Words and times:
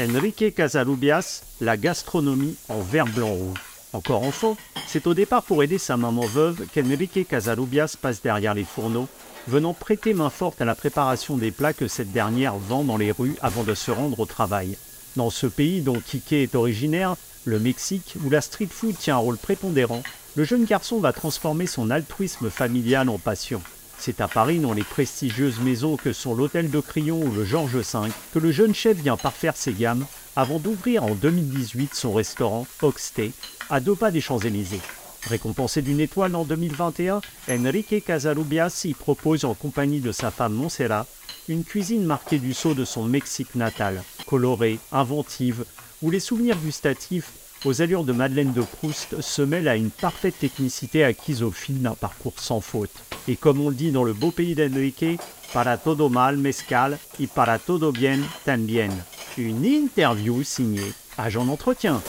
Enrique 0.00 0.54
Casalubias, 0.54 1.42
la 1.60 1.76
gastronomie 1.76 2.56
en 2.70 2.80
vert 2.80 3.04
blanc 3.04 3.34
rouge. 3.34 3.58
Encore 3.92 4.22
enfant, 4.22 4.56
c'est 4.86 5.06
au 5.06 5.12
départ 5.12 5.42
pour 5.42 5.62
aider 5.62 5.76
sa 5.76 5.98
maman 5.98 6.24
veuve 6.24 6.64
qu'Enrique 6.74 7.28
Casalubias 7.28 7.96
passe 8.00 8.22
derrière 8.22 8.54
les 8.54 8.64
fourneaux, 8.64 9.08
venant 9.46 9.74
prêter 9.74 10.14
main 10.14 10.30
forte 10.30 10.62
à 10.62 10.64
la 10.64 10.74
préparation 10.74 11.36
des 11.36 11.50
plats 11.50 11.74
que 11.74 11.86
cette 11.86 12.12
dernière 12.12 12.56
vend 12.56 12.82
dans 12.82 12.96
les 12.96 13.12
rues 13.12 13.36
avant 13.42 13.62
de 13.62 13.74
se 13.74 13.90
rendre 13.90 14.20
au 14.20 14.26
travail. 14.26 14.78
Dans 15.16 15.28
ce 15.28 15.46
pays 15.46 15.82
dont 15.82 16.00
Kike 16.00 16.32
est 16.32 16.54
originaire, 16.54 17.16
le 17.44 17.58
Mexique, 17.58 18.14
où 18.24 18.30
la 18.30 18.40
street 18.40 18.68
food 18.70 18.96
tient 18.96 19.16
un 19.16 19.18
rôle 19.18 19.38
prépondérant, 19.38 20.02
le 20.34 20.44
jeune 20.44 20.64
garçon 20.64 20.98
va 21.00 21.12
transformer 21.12 21.66
son 21.66 21.90
altruisme 21.90 22.48
familial 22.48 23.10
en 23.10 23.18
passion. 23.18 23.60
C'est 24.02 24.22
à 24.22 24.28
Paris, 24.28 24.60
dans 24.60 24.72
les 24.72 24.82
prestigieuses 24.82 25.60
maisons 25.60 25.98
que 25.98 26.14
sont 26.14 26.34
l'Hôtel 26.34 26.70
de 26.70 26.80
Crillon 26.80 27.20
ou 27.22 27.30
le 27.32 27.44
Georges 27.44 27.76
V, 27.76 28.08
que 28.32 28.38
le 28.38 28.50
jeune 28.50 28.74
chef 28.74 28.96
vient 28.96 29.18
parfaire 29.18 29.58
ses 29.58 29.74
gammes 29.74 30.06
avant 30.36 30.58
d'ouvrir 30.58 31.04
en 31.04 31.14
2018 31.14 31.94
son 31.94 32.14
restaurant 32.14 32.66
Oxté 32.80 33.32
à 33.68 33.78
deux 33.78 33.94
pas 33.94 34.10
des 34.10 34.22
Champs-Élysées. 34.22 34.80
Récompensé 35.28 35.82
d'une 35.82 36.00
étoile 36.00 36.34
en 36.34 36.44
2021, 36.44 37.20
Enrique 37.50 38.02
Casalubias 38.02 38.86
y 38.86 38.94
propose 38.94 39.44
en 39.44 39.52
compagnie 39.52 40.00
de 40.00 40.12
sa 40.12 40.30
femme 40.30 40.54
Montserrat 40.54 41.06
une 41.50 41.64
cuisine 41.64 42.04
marquée 42.04 42.38
du 42.38 42.54
sceau 42.54 42.72
de 42.72 42.86
son 42.86 43.04
Mexique 43.04 43.54
natal, 43.54 44.02
colorée, 44.26 44.78
inventive, 44.92 45.66
où 46.00 46.10
les 46.10 46.20
souvenirs 46.20 46.56
gustatifs 46.56 47.32
aux 47.66 47.82
allures 47.82 48.04
de 48.04 48.14
Madeleine 48.14 48.54
de 48.54 48.62
Proust 48.62 49.20
se 49.20 49.42
mêlent 49.42 49.68
à 49.68 49.76
une 49.76 49.90
parfaite 49.90 50.38
technicité 50.38 51.04
acquise 51.04 51.42
au 51.42 51.50
fil 51.50 51.82
d'un 51.82 51.94
parcours 51.94 52.38
sans 52.38 52.62
faute. 52.62 53.09
Et 53.28 53.36
comme 53.36 53.60
on 53.60 53.68
le 53.68 53.74
dit 53.74 53.92
dans 53.92 54.04
le 54.04 54.12
beau 54.12 54.30
pays 54.30 54.54
d'Enrique, 54.54 55.20
para 55.52 55.76
todo 55.76 56.08
mal 56.08 56.36
mezcal 56.36 56.98
y 57.18 57.26
para 57.26 57.58
todo 57.58 57.92
bien 57.92 58.24
también. 58.44 58.90
Une 59.36 59.64
interview 59.64 60.42
signée 60.42 60.92
Agent 61.16 61.44
d'entretien. 61.44 62.00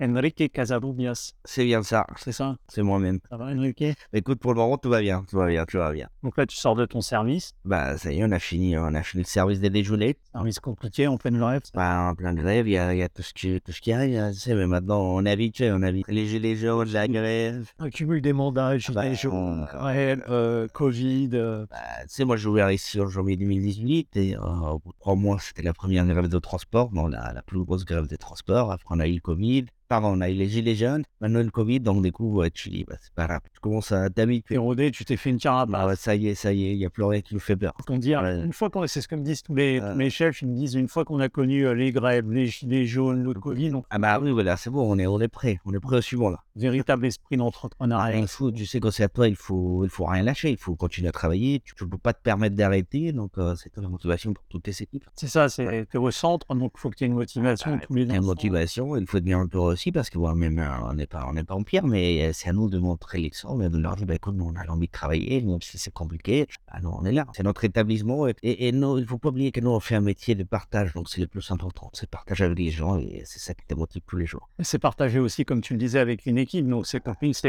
Enrique 0.00 0.52
Casalubias, 0.52 1.32
C'est 1.44 1.64
bien 1.64 1.82
ça, 1.82 2.06
c'est 2.16 2.32
ça? 2.32 2.56
C'est 2.68 2.82
moi-même. 2.82 3.18
Ça 3.30 3.36
va 3.36 3.46
Enrique? 3.46 3.84
Écoute, 4.12 4.38
pour 4.38 4.52
le 4.54 4.60
moment, 4.60 4.78
tout 4.78 4.88
va 4.90 5.00
bien, 5.00 5.24
tout 5.28 5.36
va 5.36 5.46
bien, 5.48 5.64
tout 5.64 5.78
va 5.78 5.92
bien. 5.92 6.08
Donc 6.22 6.36
là 6.36 6.46
tu 6.46 6.56
sors 6.56 6.76
de 6.76 6.84
ton 6.86 7.00
service, 7.00 7.52
Bah, 7.64 7.96
ça 7.98 8.12
y 8.12 8.20
est, 8.20 8.24
on 8.24 8.30
a 8.30 8.38
fini, 8.38 8.76
on 8.78 8.94
a 8.94 9.02
fini 9.02 9.24
le 9.24 9.28
service 9.28 9.60
des 9.60 9.70
déjeuners. 9.70 10.16
service 10.32 10.60
compliqué, 10.60 11.06
en 11.08 11.16
pleine 11.16 11.38
grève. 11.38 11.62
Bah, 11.74 12.10
en 12.10 12.14
plein 12.14 12.32
de 12.32 12.40
grève, 12.40 12.68
il 12.68 12.72
y 12.72 12.78
a, 12.78 12.94
y 12.94 13.02
a 13.02 13.08
tout, 13.08 13.22
ce 13.22 13.32
qui, 13.34 13.60
tout 13.60 13.72
ce 13.72 13.80
qui 13.80 13.92
arrive, 13.92 14.18
hein, 14.18 14.30
tu 14.32 14.38
sais, 14.38 14.54
mais 14.54 14.66
maintenant, 14.66 15.00
on 15.00 15.24
est 15.24 15.30
habitué, 15.30 15.70
on 15.72 15.82
habitué. 15.82 16.12
Les 16.12 16.26
gilets 16.26 16.54
jaunes, 16.56 16.88
la 16.92 17.08
grève. 17.08 17.68
Un 17.80 17.90
cumul 17.90 18.20
des 18.22 18.32
mandats, 18.32 18.78
gilets 18.78 18.94
Bah, 18.94 19.12
jaunes, 19.14 19.66
grève, 19.72 20.24
euh, 20.28 20.68
Covid. 20.68 21.30
euh, 21.34 21.66
Bah, 21.70 21.76
tu 22.02 22.06
sais, 22.08 22.24
moi, 22.24 22.36
j'ai 22.36 22.48
ouvert 22.48 22.70
ici 22.70 23.00
en 23.00 23.08
janvier 23.08 23.36
2018 23.36 24.16
et 24.16 24.36
euh, 24.36 24.40
au 24.40 24.78
bout 24.78 24.92
de 24.92 24.98
trois 25.00 25.16
mois, 25.16 25.38
c'était 25.40 25.62
la 25.62 25.72
première 25.74 26.06
grève 26.06 26.28
de 26.28 26.38
transport, 26.38 26.90
bon, 26.90 27.08
la, 27.08 27.32
la 27.32 27.42
plus 27.42 27.64
grosse 27.64 27.84
grève 27.84 28.06
des 28.06 28.18
transports. 28.18 28.70
Après, 28.70 28.86
on 28.94 29.00
a 29.00 29.08
eu 29.08 29.14
le 29.14 29.20
Covid. 29.20 29.66
Pardon, 29.88 30.08
on 30.08 30.20
a 30.20 30.28
eu 30.28 30.34
les 30.34 30.48
gilets 30.48 30.74
jaunes, 30.74 31.02
maintenant 31.18 31.42
le 31.42 31.50
Covid, 31.50 31.80
donc 31.80 32.02
du 32.02 32.12
coup, 32.12 32.30
ouais, 32.36 32.50
tu 32.50 32.68
dis, 32.68 32.84
bah, 32.86 32.96
c'est 33.00 33.12
pas 33.14 33.26
grave. 33.26 33.40
Tu 33.54 33.58
commences 33.58 33.90
à 33.90 34.10
t'habituer. 34.10 34.56
Érodé, 34.56 34.90
tu 34.90 35.06
t'es 35.06 35.16
fait 35.16 35.30
une 35.30 35.38
carapace. 35.38 35.72
Bah, 35.72 35.86
ouais, 35.86 35.96
ça 35.96 36.14
y 36.14 36.28
est, 36.28 36.34
ça 36.34 36.52
y 36.52 36.66
est, 36.66 36.72
il 36.72 36.78
y 36.78 36.84
a 36.84 36.90
plus 36.90 37.04
rien 37.04 37.22
qui 37.22 37.32
nous 37.32 37.40
fait 37.40 37.56
peur. 37.56 37.72
On 37.88 37.96
dire, 37.96 38.20
Ouais. 38.20 38.38
une 38.44 38.52
fois 38.52 38.68
qu'on, 38.68 38.86
c'est 38.86 39.00
ce 39.00 39.08
que 39.08 39.14
me 39.14 39.22
disent 39.22 39.42
tous 39.42 39.54
les, 39.54 39.80
Ouais. 39.80 39.92
tous 39.92 39.98
les 39.98 40.10
chefs, 40.10 40.42
ils 40.42 40.48
me 40.48 40.54
disent 40.54 40.74
une 40.74 40.88
fois 40.88 41.06
qu'on 41.06 41.20
a 41.20 41.30
connu 41.30 41.66
euh, 41.66 41.72
les 41.74 41.90
grèves, 41.90 42.30
les 42.30 42.44
gilets 42.46 42.84
jaunes, 42.84 43.22
le 43.22 43.32
Covid, 43.32 43.70
donc 43.70 43.86
Ah 43.88 43.98
bah 43.98 44.18
oui, 44.20 44.30
voilà, 44.30 44.58
c'est 44.58 44.68
bon, 44.68 44.82
on 44.92 44.98
est, 44.98 45.06
on 45.06 45.20
est 45.22 45.28
prêt. 45.28 45.58
On 45.64 45.72
est 45.72 45.80
prêt 45.80 45.96
au 45.96 46.00
suivant, 46.02 46.28
là. 46.28 46.40
véritable 46.54 47.06
esprit 47.06 47.38
d'entrepreneuriat. 47.38 48.18
Il 48.18 48.28
faut, 48.28 48.50
tu 48.50 48.66
sais, 48.66 48.80
quand 48.80 48.90
c'est 48.90 49.04
à 49.04 49.08
toi, 49.08 49.26
il 49.26 49.36
faut, 49.36 49.84
il 49.84 49.90
faut 49.90 50.04
rien 50.04 50.22
lâcher. 50.22 50.50
Il 50.50 50.58
faut 50.58 50.74
continuer 50.76 51.08
à 51.08 51.12
travailler. 51.12 51.60
Tu 51.64 51.72
ne 51.82 51.88
peux 51.88 51.96
pas 51.96 52.12
te 52.12 52.20
permettre 52.22 52.56
d'arrêter. 52.56 53.12
Donc, 53.12 53.30
euh, 53.38 53.54
c'est 53.54 53.74
la 53.76 53.88
motivation 53.88 54.34
pour 54.34 54.44
toutes 54.50 54.64
tes 54.64 54.82
équipes. 54.82 55.04
C'est 55.14 55.28
ça, 55.28 55.48
c'est 55.48 55.86
t'es 55.90 55.96
au 55.98 56.10
centre, 56.10 56.46
donc 56.54 56.72
il 56.76 56.80
faut 56.80 56.90
que 56.90 56.96
tu 56.96 57.04
aies 57.04 57.06
une 57.06 57.14
motivation 57.14 57.72
Ouais, 57.72 57.80
tous 57.86 57.94
les 57.94 58.10
a 58.10 58.16
une 58.16 58.24
motivation, 58.24 58.94
il 58.96 59.06
faut 59.06 59.18
tenir 59.20 59.38
un 59.38 59.46
peu 59.46 59.58
aussi 59.78 59.92
parce 59.92 60.10
que 60.10 60.18
même 60.34 60.58
euh, 60.58 60.90
on 60.90 60.94
n'est 60.94 61.06
pas, 61.06 61.24
on 61.28 61.34
n'est 61.34 61.44
pas 61.44 61.54
en 61.54 61.62
pire, 61.62 61.86
mais 61.86 62.26
euh, 62.26 62.30
c'est 62.32 62.48
à 62.48 62.52
nous 62.52 62.68
de 62.68 62.78
montrer 62.78 63.18
l'exemple 63.18 63.62
et 63.64 63.68
de 63.68 63.78
leur 63.78 63.94
dire, 63.94 64.06
bah, 64.06 64.16
écoute, 64.16 64.34
nous, 64.34 64.44
on 64.52 64.56
a 64.56 64.66
envie 64.68 64.88
de 64.88 64.92
travailler, 64.92 65.40
même 65.40 65.62
si 65.62 65.78
c'est 65.78 65.92
compliqué, 65.92 66.48
nous, 66.82 66.90
on 66.90 67.04
est 67.04 67.12
là. 67.12 67.26
C'est 67.32 67.44
notre 67.44 67.62
établissement 67.64 68.26
et, 68.26 68.34
et, 68.42 68.66
et 68.66 68.72
nous, 68.72 68.98
il 68.98 69.06
faut 69.06 69.18
pas 69.18 69.28
oublier 69.28 69.52
que 69.52 69.60
nous, 69.60 69.70
on 69.70 69.78
fait 69.78 69.94
un 69.94 70.00
métier 70.00 70.34
de 70.34 70.42
partage, 70.42 70.94
donc 70.94 71.08
c'est 71.08 71.20
le 71.20 71.28
plus 71.28 71.48
important. 71.52 71.90
C'est 71.92 72.10
partager 72.10 72.44
avec 72.44 72.58
les 72.58 72.70
gens 72.70 72.98
et 72.98 73.22
c'est 73.24 73.38
ça 73.38 73.54
qui 73.54 73.64
te 73.66 73.74
motive 73.74 74.02
tous 74.04 74.16
les 74.16 74.26
jours. 74.26 74.48
C'est 74.60 74.80
partagé 74.80 75.20
aussi, 75.20 75.44
comme 75.44 75.60
tu 75.60 75.74
le 75.74 75.78
disais, 75.78 76.00
avec 76.00 76.26
une 76.26 76.38
équipe. 76.38 76.68
Donc 76.68 76.86
c'est 76.86 77.00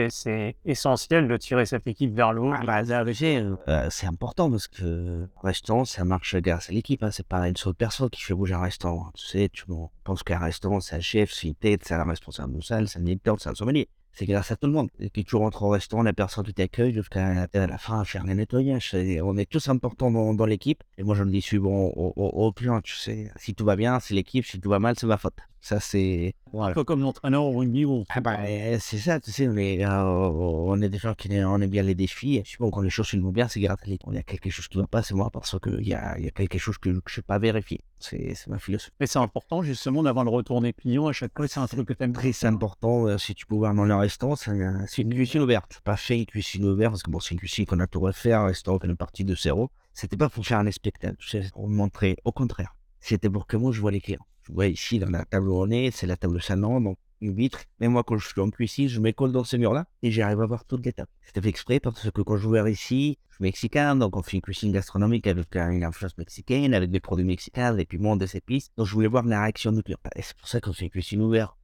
c'est, 0.10 0.56
essentiel 0.66 1.28
de 1.28 1.36
tirer 1.38 1.66
cette 1.66 1.88
équipe 1.88 2.14
vers 2.14 2.32
le 2.34 2.42
haut. 2.42 2.54
Ah, 2.54 2.64
bah, 2.64 3.14
sais, 3.14 3.44
euh, 3.68 3.88
c'est 3.90 4.06
important 4.06 4.52
parce 4.52 4.68
que 4.68 5.24
un 5.24 5.48
restaurant, 5.48 5.86
ça 5.86 6.06
marche 6.06 6.36
grâce 6.36 6.70
à 6.70 6.74
l'équipe. 6.74 7.02
Hein. 7.02 7.10
C'est 7.12 7.26
pas 7.26 7.48
une 7.48 7.58
seule 7.58 7.74
personne 7.74 8.10
qui 8.10 8.22
fait 8.22 8.36
bouger 8.36 8.54
un 8.54 8.62
restaurant. 8.62 9.06
hein. 9.08 9.12
Tu 9.16 9.26
sais, 9.26 9.50
tu 9.52 9.66
bon, 9.68 9.90
penses 10.10 10.24
qu'un 10.24 10.40
restaurant, 10.40 10.80
c'est 10.80 10.96
un 10.96 11.00
chef, 11.02 11.32
c'est 11.32 11.48
une 11.50 11.56
tête, 11.56 11.82
c'est 11.86 11.94
un 11.94 12.04
responsable 12.04 12.58
de 12.58 12.64
salle, 12.64 12.88
c'est 12.88 12.98
un 12.98 13.04
directeur, 13.04 13.36
c'est 13.40 13.50
un 13.50 13.54
sommelier. 13.54 13.88
C'est 14.12 14.26
grâce 14.26 14.52
à 14.52 14.56
tout 14.56 14.66
le 14.66 14.74
monde. 14.74 14.90
Et 15.00 15.12
que 15.12 15.22
tu 15.22 15.36
rentres 15.36 15.62
au 15.62 15.70
restaurant, 15.70 16.02
la 16.02 16.14
personne 16.14 16.44
qui 16.44 16.54
t'accueille 16.54 16.94
jusqu'à 16.94 17.48
la, 17.54 17.78
fin 17.78 18.00
à 18.02 18.06
faire 18.06 18.26
les 18.26 18.34
nettoyages. 18.34 18.90
C'est- 18.90 19.22
On 19.22 19.38
est 19.38 19.46
tous 19.46 19.70
importants 19.70 20.10
dans, 20.10 20.46
l'équipe. 20.48 20.84
Et 20.98 21.04
moi, 21.04 21.14
je 21.14 21.24
me 21.24 21.30
dis 21.30 21.46
aux, 21.58 21.68
aux, 21.68 22.14
aux 22.16 22.52
clients, 22.52 22.82
tu 22.82 22.96
sais, 22.96 23.32
si 23.36 23.54
tout 23.54 23.66
va 23.66 23.76
bien, 23.76 24.00
c'est 24.00 24.16
l'équipe, 24.16 24.46
si 24.46 24.60
tout 24.60 24.70
va 24.70 24.80
mal, 24.80 24.96
c'est 24.98 25.06
ma 25.06 25.18
faute. 25.18 25.38
Ça, 25.62 25.80
c'est. 25.80 26.34
Voilà. 26.54 26.72
Un 26.72 26.74
peu 26.74 26.84
comme 26.84 27.02
l'entraîneur 27.02 27.44
au 27.44 27.58
rugby. 27.58 27.86
Où 27.86 28.06
Ah 28.10 28.22
bah, 28.22 28.38
euh, 28.42 28.78
c'est 28.80 28.98
ça, 28.98 29.20
tu 29.20 29.32
sais, 29.32 29.48
on 29.48 29.58
est, 29.58 29.86
euh, 29.86 30.04
on 30.04 30.82
est 30.82 30.90
des 30.90 30.98
gens 30.98 31.14
qui 31.14 31.30
on 31.44 31.62
aime 31.62 31.70
bien 31.70 31.84
les 31.84 31.96
défis. 31.96 32.38
Et 32.38 32.44
souvent, 32.46 32.70
quand 32.72 32.82
les 32.82 32.90
choses 32.90 33.14
vont 33.16 33.32
bien, 33.32 33.48
c'est 33.48 33.60
l'équipe. 33.60 34.02
Il 34.10 34.16
y 34.16 34.18
a 34.18 34.24
quelque 34.24 34.50
chose 34.50 34.68
qui 34.68 34.78
ne 34.78 34.84
va 34.84 34.88
pas, 34.88 35.04
c'est 35.04 35.14
moi, 35.14 35.30
parce 35.32 35.58
qu'il 35.60 35.88
y 35.88 35.94
a, 35.94 36.18
y 36.20 36.28
a 36.28 36.32
quelque 36.32 36.58
chose 36.58 36.78
que, 36.78 36.90
je 36.92 36.96
ne 36.96 37.02
sais 37.08 37.22
pas 37.22 37.40
vérifier. 37.40 37.82
C'est 38.00 38.34
c'est 38.36 38.48
ma 38.48 38.60
philosophie. 38.60 38.92
Mais 39.00 39.08
c'est 39.08 39.20
important 39.20 39.62
justement 39.62 40.02
d'avoir 40.04 40.24
le 40.24 40.32
retour 40.32 40.62
des 40.62 40.72
clients 40.74 41.08
à 41.08 41.12
chaque 41.14 41.32
fois. 41.36 41.48
C'est 41.48 41.60
un 41.60 41.68
truc 41.68 41.88
que 41.88 41.94
tu 41.94 42.04
aimes 42.04 42.14
Très 42.14 42.46
important, 42.46 43.08
euh, 43.08 43.18
si 43.18 43.36
tu 43.36 43.46
peux 43.46 43.56
voir 43.56 43.74
dans 43.74 43.84
le 43.86 43.96
restaurant, 43.96 44.36
c'est 44.36 44.52
un- 44.52 44.86
c'est 44.88 45.02
une 45.04 45.14
cuisine 45.14 45.42
ouverte. 45.42 45.82
Pas 45.84 45.98
fait 45.98 46.20
une 46.20 46.26
cuisine 46.26 46.66
ouverte, 46.66 46.92
parce 46.94 47.04
que 47.04 47.12
bon, 47.12 47.20
c'est 47.20 47.34
une 47.36 47.40
cuisine 47.40 47.66
qu'on 47.66 47.80
a 47.80 47.88
tout 47.88 48.00
refait, 48.00 48.34
un 48.34 48.46
restaurant 48.46 48.80
qu'on 48.80 48.90
est 48.90 48.96
parti 48.96 49.24
de 49.26 49.36
zéro. 49.36 49.70
C'était 49.94 50.18
pas 50.18 50.30
pour 50.30 50.46
faire 50.46 50.60
un 50.60 50.72
spectacle, 50.72 51.18
sais, 51.20 51.44
pour 51.54 51.68
montrer, 51.68 52.16
au 52.24 52.32
contraire. 52.32 52.74
C'était 53.02 53.30
pour 53.30 53.48
que 53.48 53.58
moi, 53.58 53.72
je 53.72 53.82
vois 53.82 53.92
les 53.92 54.02
clients. 54.02 54.26
Je 54.50 54.54
vois 54.56 54.68
ici, 54.68 54.98
dans 54.98 55.12
la 55.12 55.26
table 55.26 55.48
où 55.48 55.62
on 55.62 55.70
est, 55.70 55.92
c'est 55.92 56.08
la 56.08 56.18
table 56.18 56.42
salon, 56.42 56.82
donc 56.82 56.98
une 57.22 57.36
vitre. 57.36 57.60
Mais 57.80 57.88
moi, 57.88 58.04
quand 58.04 58.18
je 58.18 58.28
suis 58.28 58.42
en 58.42 58.50
cuisine, 58.50 58.88
je 58.88 59.00
m'école 59.00 59.32
dans 59.32 59.44
ce 59.44 59.58
mur-là 59.58 59.86
et 60.02 60.10
j'arrive 60.10 60.42
à 60.42 60.48
voir 60.48 60.66
toutes 60.66 60.84
les 60.86 60.94
tables. 60.94 61.12
C'était 61.22 61.42
fait 61.42 61.50
exprès 61.50 61.80
parce 61.80 62.10
que 62.10 62.22
quand 62.22 62.38
je 62.38 62.50
vais 62.50 62.72
ici, 62.72 63.20
je 63.30 63.36
suis 63.36 63.44
mexicain, 63.44 63.96
donc 63.96 64.16
on 64.16 64.24
fait 64.24 64.38
une 64.38 64.42
cuisine 64.42 64.72
gastronomique 64.72 65.28
avec 65.28 65.56
euh, 65.56 65.70
une 65.70 65.84
influence 65.84 66.18
mexicaine, 66.18 66.74
avec 66.74 66.90
des 66.90 67.00
produits 67.00 67.26
mexicains, 67.26 67.76
des 67.76 67.86
piments, 67.86 68.16
des 68.16 68.36
épices. 68.36 68.70
Donc 68.76 68.88
je 68.88 68.94
voulais 68.96 69.08
voir 69.08 69.24
la 69.24 69.44
réaction 69.44 69.72
du 69.72 69.84
client. 69.84 70.00
Et 70.16 70.24
c'est 70.24 70.36
pour 70.36 70.48
ça 70.48 70.60
qu'on 70.60 70.74
fait 70.74 70.86
une 70.86 70.92
cuisine 70.92 71.22
ouverte. 71.22 71.56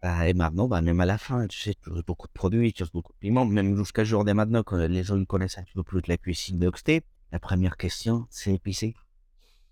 Bah, 0.00 0.28
et 0.28 0.32
maintenant, 0.32 0.68
bah, 0.68 0.80
même 0.80 1.00
à 1.00 1.06
la 1.06 1.18
fin, 1.18 1.44
tu 1.48 1.58
sais, 1.58 1.74
tu 1.74 1.90
uses 1.90 2.04
beaucoup 2.06 2.28
de 2.28 2.32
produits, 2.32 2.72
tu 2.72 2.84
uses 2.84 2.92
beaucoup 2.92 3.12
de 3.12 3.18
piments, 3.18 3.46
même 3.46 3.76
jusqu'à 3.76 4.04
jour 4.04 4.24
de 4.24 4.32
maintenant, 4.32 4.62
quand 4.62 4.76
les 4.76 5.02
gens 5.02 5.22
connaissent 5.24 5.58
un 5.58 5.64
petit 5.64 5.74
peu 5.74 5.82
plus 5.82 6.02
de 6.02 6.08
la 6.08 6.18
cuisine 6.18 6.60
d'Oxté, 6.60 7.02
la 7.32 7.40
première 7.40 7.76
question, 7.76 8.26
c'est 8.30 8.54
épicé. 8.54 8.94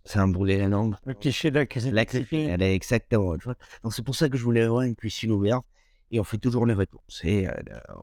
C'est 0.06 0.19
un 0.19 0.28
brûlé 0.28 0.56
la 0.59 0.69
langue. 0.69 0.94
Le 1.05 1.15
cliché 1.15 1.50
de 1.50 1.56
la 1.56 1.67
cuisine. 1.67 1.93
La 1.94 2.05
cuisine, 2.06 2.49
elle 2.49 2.62
est 2.62 2.75
exactement. 2.75 3.34
Donc 3.83 3.93
c'est 3.93 4.03
pour 4.05 4.15
ça 4.15 4.28
que 4.28 4.37
je 4.39 4.44
voulais 4.44 4.62
avoir 4.62 4.83
une 4.83 4.94
cuisine 4.94 5.33
ouverte 5.33 5.65
et 6.12 6.21
on 6.21 6.25
fait 6.25 6.39
toujours 6.39 6.65
les 6.65 6.75
retours. 6.75 7.03
C'est, 7.09 7.49
euh, 7.49 7.53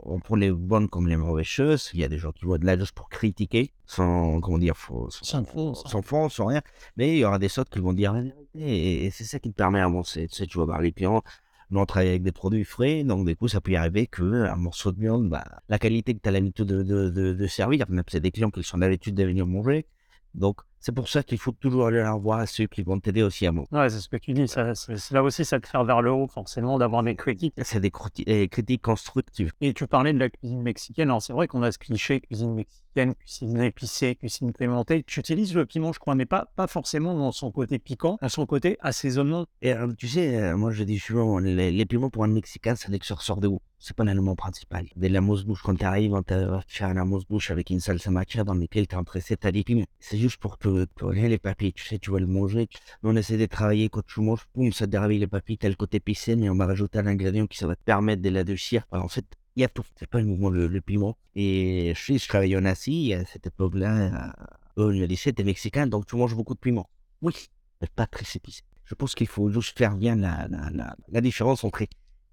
on 0.04 0.20
prend 0.20 0.36
les 0.36 0.52
bonnes 0.52 0.90
comme 0.90 1.08
les 1.08 1.16
mauvaises 1.16 1.46
choses. 1.46 1.90
Il 1.94 2.02
y 2.02 2.04
a 2.04 2.10
des 2.10 2.18
gens 2.18 2.34
qui 2.34 2.44
vont 2.46 2.58
de 2.58 2.66
là 2.66 2.78
juste 2.78 2.92
pour 2.92 3.08
critiquer, 3.08 3.72
sans, 3.86 4.42
comment 4.42 4.58
dire, 4.58 4.76
faux, 4.76 5.08
Sans 5.10 5.46
fond, 5.46 5.74
sans- 5.74 5.88
sans 5.90 6.02
fond, 6.02 6.28
sans 6.30 6.48
rien. 6.48 6.62
Mais 6.98 7.14
il 7.16 7.20
y 7.20 7.26
aura 7.26 7.40
des 7.40 7.58
autres 7.58 7.70
qui 7.72 7.80
vont 7.80 7.94
dire 7.94 8.12
la 8.12 8.22
vérité. 8.22 8.60
Et, 8.60 9.06
et 9.06 9.10
c'est 9.10 9.24
ça 9.24 9.40
qui 9.40 9.50
te 9.52 9.56
permet 9.56 9.80
d'avancer. 9.80 10.28
Tu 10.28 10.36
sais, 10.36 10.46
tu 10.46 10.58
vas 10.58 10.66
voir 10.66 10.82
les 10.82 10.92
clients. 10.92 11.24
Nous, 11.70 11.80
on 11.80 11.86
travaille 11.86 12.10
avec 12.10 12.24
des 12.24 12.34
produits 12.34 12.66
frais, 12.66 13.04
donc 13.06 13.26
du 13.26 13.36
coup, 13.38 13.48
ça 13.48 13.62
peut 13.62 13.72
y 13.72 13.76
arriver 13.78 14.06
qu'un 14.06 14.56
morceau 14.58 14.92
de 14.92 15.00
viande, 15.00 15.30
bah, 15.30 15.44
la 15.70 15.80
qualité 15.80 16.14
que 16.14 16.20
tu 16.22 16.30
as 16.30 16.32
l'habitude 16.32 16.66
de, 16.66 16.84
de, 16.84 17.10
de, 17.10 17.34
de 17.34 17.48
servir, 17.48 17.86
même 17.90 18.04
c'est 18.10 18.20
des 18.20 18.30
clients 18.32 18.52
qui 18.52 18.62
sont 18.64 18.78
d'habitude 18.78 19.16
de 19.16 19.24
venir 19.24 19.48
manger. 19.48 19.88
Donc, 20.36 20.58
c'est 20.86 20.92
pour 20.92 21.08
ça 21.08 21.24
qu'il 21.24 21.38
faut 21.38 21.54
toujours 21.54 21.88
aller 21.88 22.00
leur 22.00 22.20
voir 22.20 22.40
à 22.40 22.46
ceux 22.46 22.68
qui 22.68 22.84
vont 22.84 23.00
t'aider 23.00 23.24
aussi 23.24 23.48
à 23.48 23.54
manger. 23.54 23.70
Ouais, 23.72 23.90
c'est 23.90 24.02
ce 24.02 24.10
que 24.10 24.18
tu 24.18 24.34
dis. 24.34 24.50
Ça, 24.50 24.74
là 25.12 25.24
aussi, 25.24 25.46
ça 25.46 25.58
te 25.62 25.66
fait 25.66 25.82
vers 25.82 26.02
le 26.02 26.12
haut, 26.12 26.28
forcément, 26.28 26.78
d'avoir 26.78 27.04
des 27.04 27.16
critiques. 27.16 27.56
C'est 27.64 27.80
des 27.80 27.90
critiques 27.90 28.82
constructives. 28.82 29.54
Et 29.62 29.74
tu 29.74 29.88
parlais 29.88 30.12
de 30.12 30.20
la 30.20 30.30
cuisine 30.30 30.62
mexicaine. 30.62 31.08
Alors, 31.08 31.22
c'est 31.22 31.32
vrai 31.32 31.48
qu'on 31.48 31.64
a 31.64 31.72
ce 31.72 31.78
cliché 31.78 32.20
cuisine 32.20 32.54
mexicaine, 32.54 32.83
cuisine 32.94 33.62
épicée, 33.62 34.16
cuisine 34.16 34.54
pimentée. 34.54 35.04
Tu 35.04 35.20
utilises 35.20 35.54
le 35.56 35.66
piment, 35.66 35.94
je 35.94 36.00
crois, 36.00 36.16
mais 36.16 36.26
pas, 36.26 36.52
pas 36.56 36.68
forcément 36.68 37.18
dans 37.18 37.32
son 37.32 37.52
côté 37.52 37.80
piquant, 37.80 38.18
à 38.22 38.30
son 38.30 38.46
côté 38.46 38.78
assaisonnement. 38.82 39.46
Et 39.62 39.74
euh, 39.74 39.92
tu 39.98 40.08
sais, 40.08 40.36
euh, 40.36 40.58
moi 40.58 40.72
je 40.72 40.84
dis 40.84 41.00
souvent, 41.00 41.40
les, 41.40 41.86
piments 41.86 42.10
pour 42.10 42.24
un 42.24 42.28
Mexicain, 42.28 42.76
dès 42.88 43.00
que 43.00 43.06
ça 43.06 43.16
ressort 43.16 43.40
de 43.40 43.48
où 43.48 43.60
C'est 43.80 43.96
pas 43.96 44.04
l'élément 44.04 44.36
principal. 44.36 44.86
Dès 44.96 45.10
la 45.10 45.22
mousse-bouche, 45.22 45.62
quand 45.64 45.76
tu 45.76 45.86
arrives, 45.86 46.14
on 46.14 46.24
va 46.28 46.62
faire 46.68 46.90
une 46.90 47.04
mousse-bouche 47.04 47.52
avec 47.52 47.70
une 47.70 47.80
salsa 47.80 48.12
macha 48.12 48.44
dans 48.44 48.54
laquelle 48.54 48.88
tu 48.88 48.96
as 48.96 49.00
empressé, 49.00 49.38
tu 49.38 49.48
as 49.48 49.52
des 49.52 49.64
piments. 49.64 49.86
C'est 50.00 50.18
juste 50.18 50.38
pour 50.38 50.58
que 50.58 50.88
rien 51.02 51.28
les 51.28 51.38
papilles, 51.38 51.74
tu 51.74 51.86
sais, 51.86 52.00
tu 52.00 52.12
vas 52.12 52.20
le 52.20 52.28
manger. 52.28 52.68
On 53.04 53.16
essaie 53.16 53.38
de 53.38 53.46
travailler 53.46 53.90
quand 53.90 54.06
tu 54.06 54.22
manges, 54.22 54.46
boum, 54.56 54.72
ça 54.72 54.86
te 54.86 54.92
déraville 54.92 55.20
les 55.20 55.28
papilles, 55.28 55.58
t'as 55.58 55.70
le 55.70 55.76
côté 55.76 55.98
épicé, 55.98 56.36
mais 56.36 56.50
on 56.50 56.56
va 56.56 56.66
rajouter 56.66 57.00
un 57.00 57.08
ingrédient 57.08 57.48
qui 57.48 57.58
ça 57.58 57.68
va 57.68 57.76
te 57.76 57.84
permettre 57.84 58.22
de 58.22 58.30
l'adoucir. 58.30 58.86
En 58.92 59.08
fait, 59.08 59.26
il 59.56 59.62
y 59.62 59.64
a 59.64 59.70
tout. 59.70 59.84
C'est 59.98 60.10
pas 60.10 60.22
le, 60.22 60.68
le 60.68 60.82
piment. 60.82 61.18
Et 61.36 61.94
je 61.96 62.18
je 62.18 62.28
travaillais 62.28 62.58
en 62.58 62.66
Asie, 62.66 63.14
à 63.14 63.26
cette 63.26 63.48
époque-là, 63.48 64.34
il 64.78 65.02
m'a 65.02 65.08
dit, 65.08 65.18
t'es 65.18 65.44
mexicain, 65.44 65.88
donc 65.88 66.06
tu 66.06 66.16
manges 66.16 66.36
beaucoup 66.36 66.54
de 66.54 66.60
piment. 66.60 66.90
Oui, 67.22 67.34
mais 67.82 67.88
pas 67.96 68.08
très 68.08 68.26
épicé. 68.36 68.64
Je 68.86 68.96
pense 68.96 69.16
qu'il 69.16 69.28
faut 69.28 69.50
juste 69.50 69.78
faire 69.78 69.96
bien 69.96 70.16
la, 70.16 70.48
la, 70.50 70.70
la, 70.72 70.96
la 71.08 71.22
différence 71.22 71.64
entre 71.64 71.84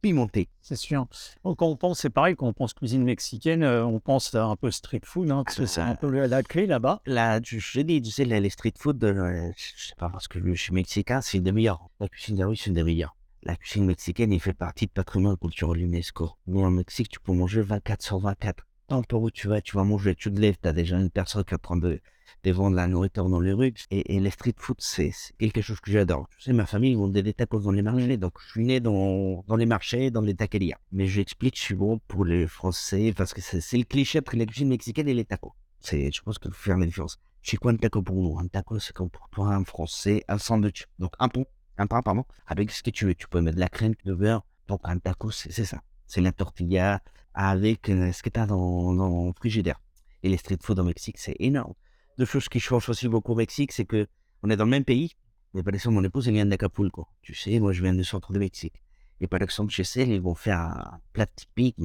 pimenté. 0.01 0.49
C'est 0.61 0.77
sûr. 0.77 1.07
Quand 1.43 1.57
on 1.61 1.77
pense, 1.77 2.01
c'est 2.01 2.11
pareil, 2.11 2.35
quand 2.37 2.47
on 2.47 2.53
pense 2.53 2.75
cuisine 2.75 3.05
mexicaine, 3.05 3.63
euh, 3.63 3.85
on 3.85 4.01
pense 4.01 4.35
à 4.35 4.45
un 4.45 4.57
peu 4.57 4.71
street 4.71 5.03
food, 5.05 5.31
hein, 5.31 5.43
parce 5.45 5.59
que 5.59 5.67
c'est 5.67 5.81
un 5.81 5.95
peu 5.95 6.11
la, 6.11 6.43
clé 6.43 6.67
là-bas. 6.67 7.03
Là, 7.07 7.41
je, 7.43 7.81
dis, 7.81 8.03
tu 8.03 8.11
sais, 8.11 8.25
les, 8.25 8.41
les 8.41 8.51
street 8.51 8.73
food, 8.79 9.03
euh, 9.05 9.51
je 9.57 9.89
sais 9.89 9.95
pas, 9.97 10.09
parce 10.09 10.29
que 10.29 10.39
je 10.43 10.61
suis 10.61 10.73
mexicain, 10.73 11.21
c'est 11.21 11.39
une 11.39 11.45
des 11.45 11.53
meilleures. 11.53 11.89
La 12.01 12.09
cuisine 12.09 12.37
de 12.37 12.45
rue, 12.45 12.57
c'est 12.57 12.67
une 12.67 12.75
des 12.75 12.85
meilleures. 12.85 13.15
La 13.43 13.57
cuisine 13.57 13.87
mexicaine, 13.87 14.33
il 14.33 14.41
fait 14.41 14.53
partie 14.53 14.87
de 14.87 14.91
patrimoine 14.91 15.37
culturel 15.39 15.81
UNESCO. 15.81 16.31
Nous, 16.47 16.61
en 16.61 16.71
Mexique, 16.71 17.09
tu 17.09 17.21
peux 17.21 17.33
manger 17.33 17.63
24 17.63 18.03
sur 18.03 18.19
24. 18.19 18.67
Tant 18.87 19.03
où 19.13 19.31
tu 19.31 19.49
vas, 19.49 19.63
tu 19.63 19.77
vas 19.77 19.85
manger, 19.85 20.15
tu 20.15 20.31
te 20.31 20.39
lèves, 20.39 20.57
t'as 20.61 20.75
déjà 20.75 20.99
une 20.99 21.09
personne 21.09 21.45
qui 21.45 21.55
train 21.57 21.79
de, 21.79 22.03
de 22.45 22.51
vendre 22.51 22.77
la 22.77 22.87
nourriture 22.87 23.31
dans 23.31 23.41
les 23.41 23.53
rues. 23.53 23.73
Et, 23.91 24.15
et 24.15 24.21
les 24.21 24.31
street 24.31 24.57
food, 24.59 24.77
c'est 24.81 25.13
quelque 25.39 25.63
chose 25.63 25.81
que 25.81 25.91
j'adore. 25.91 26.29
Tu 26.37 26.43
sais, 26.43 26.53
ma 26.53 26.67
famille, 26.67 26.91
ils 26.91 26.99
vendait 26.99 27.23
des 27.23 27.33
tacos 27.33 27.61
dans 27.61 27.71
les 27.71 27.81
marchés, 27.81 28.19
donc 28.19 28.35
je 28.45 28.51
suis 28.51 28.65
né 28.65 28.79
dans, 28.79 29.43
dans 29.49 29.57
les 29.57 29.65
marchés, 29.65 30.11
dans 30.11 30.21
les 30.21 30.35
taquerias. 30.35 30.77
Mais 30.93 31.07
j'explique, 31.07 31.57
je 31.57 31.63
suis 31.63 31.75
bon 31.75 31.99
pour 32.09 32.27
les 32.27 32.47
Français, 32.47 33.15
parce 33.17 33.33
que 33.33 33.41
c'est 33.41 33.79
le 33.79 33.85
cliché 33.85 34.19
entre 34.19 34.37
la 34.37 34.45
cuisine 34.45 34.69
mexicaine 34.69 35.09
et 35.09 35.15
les 35.15 35.25
tacos. 35.25 35.55
Je 35.83 36.21
pense 36.21 36.39
qu'il 36.39 36.51
faut 36.53 36.63
faire 36.63 36.77
la 36.77 36.85
différence. 36.85 37.19
C'est 37.43 37.57
quoi 37.57 37.73
un 37.73 37.77
taco 37.77 38.03
pour 38.03 38.17
nous? 38.17 38.39
Un 38.39 38.49
taco, 38.49 38.79
c'est 38.79 38.93
comme 38.93 39.09
pour 39.09 39.31
toi, 39.31 39.55
un 39.55 39.65
français, 39.65 40.25
un 40.29 40.37
sandwich. 40.37 40.87
Donc 40.99 41.15
un 41.19 41.29
pont, 41.29 41.47
un 41.81 41.87
pain, 41.87 42.03
pardon, 42.03 42.25
avec 42.47 42.71
ce 42.71 42.83
que 42.83 42.91
tu 42.91 43.07
veux. 43.07 43.15
Tu 43.15 43.29
peux 43.29 43.41
mettre 43.41 43.57
de 43.57 43.61
la 43.61 43.69
crème, 43.69 43.95
de 44.05 44.15
beurre. 44.15 44.45
Donc 44.69 44.81
un 44.85 44.99
taco, 44.99 45.31
c'est 45.31 45.65
ça. 45.65 45.83
C'est 46.07 46.21
la 46.21 46.33
tortilla 46.33 47.03
avec 47.35 47.89
euh, 47.89 48.13
ce 48.13 48.23
que 48.23 48.29
tu 48.29 48.41
as 48.41 48.47
dans, 48.47 48.95
dans 48.95 49.27
le 49.27 49.33
frigidaire. 49.33 49.81
Et 50.23 50.29
les 50.29 50.37
street 50.37 50.59
food 50.63 50.79
au 50.79 50.85
Mexique, 50.85 51.19
c'est 51.19 51.37
énorme. 51.39 51.75
Deux 52.19 52.25
choses 52.27 52.49
qui 52.49 52.61
changent 52.61 52.89
aussi 52.89 53.09
beaucoup 53.09 53.33
au 53.33 53.37
Mexique, 53.37 53.73
c'est 53.73 53.87
que 53.87 54.07
on 54.43 54.51
est 54.51 54.57
dans 54.57 54.65
le 54.65 54.71
même 54.71 54.85
pays, 54.85 55.13
mais 55.55 55.63
par 55.63 55.75
exemple, 55.75 55.95
mon 55.95 56.05
épouse, 56.05 56.29
elle 56.29 56.35
vient 56.35 56.47
d'Acapulco. 56.47 57.07
Tu 57.23 57.35
sais, 57.35 57.59
moi, 57.59 57.73
je 57.73 57.83
viens 57.83 57.95
du 57.95 58.05
centre 58.05 58.33
du 58.33 58.39
Mexique. 58.39 58.83
Et 59.21 59.27
par 59.27 59.43
exemple, 59.43 59.73
chez 59.73 59.83
elle, 59.97 60.11
ils 60.11 60.21
vont 60.21 60.35
faire 60.35 60.59
un 60.59 61.01
plat 61.13 61.27
typique 61.27 61.77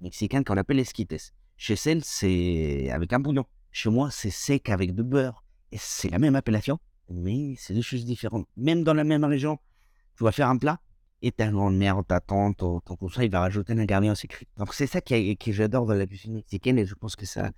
mexicain 0.00 0.42
qu'on 0.42 0.56
appelle 0.56 0.78
esquites. 0.78 1.32
Chez 1.56 1.74
elle, 1.86 2.04
c'est 2.04 2.90
avec 2.90 3.12
un 3.12 3.20
bouillon. 3.20 3.44
Chez 3.70 3.90
moi, 3.90 4.10
c'est 4.10 4.30
sec 4.30 4.70
avec 4.70 4.94
du 4.94 5.02
beurre. 5.02 5.44
Et 5.72 5.76
c'est 5.78 6.08
la 6.08 6.18
même 6.18 6.36
appellation, 6.36 6.78
mais 7.10 7.54
c'est 7.58 7.74
deux 7.74 7.82
choses 7.82 8.04
différentes. 8.04 8.46
Même 8.56 8.82
dans 8.84 8.94
la 8.94 9.04
même 9.04 9.24
région, 9.24 9.58
tu 10.16 10.24
vas 10.24 10.32
faire 10.32 10.48
un 10.48 10.58
plat, 10.58 10.80
et 11.22 11.32
ta 11.32 11.48
grand-mère, 11.48 12.02
ta 12.06 12.20
tante, 12.20 12.58
ton, 12.58 12.80
ton 12.80 12.96
cousin, 12.96 13.24
il 13.24 13.30
va 13.30 13.40
rajouter 13.40 13.74
un 13.74 13.78
ingrédient 13.78 14.14
secret. 14.14 14.46
Donc 14.56 14.72
c'est 14.72 14.86
ça 14.86 15.00
qui, 15.00 15.36
que 15.36 15.52
j'adore 15.52 15.86
dans 15.86 15.94
la 15.94 16.06
cuisine 16.06 16.34
mexicaine, 16.34 16.78
et 16.78 16.86
je 16.86 16.94
pense 16.94 17.16
que 17.16 17.26
ça, 17.26 17.50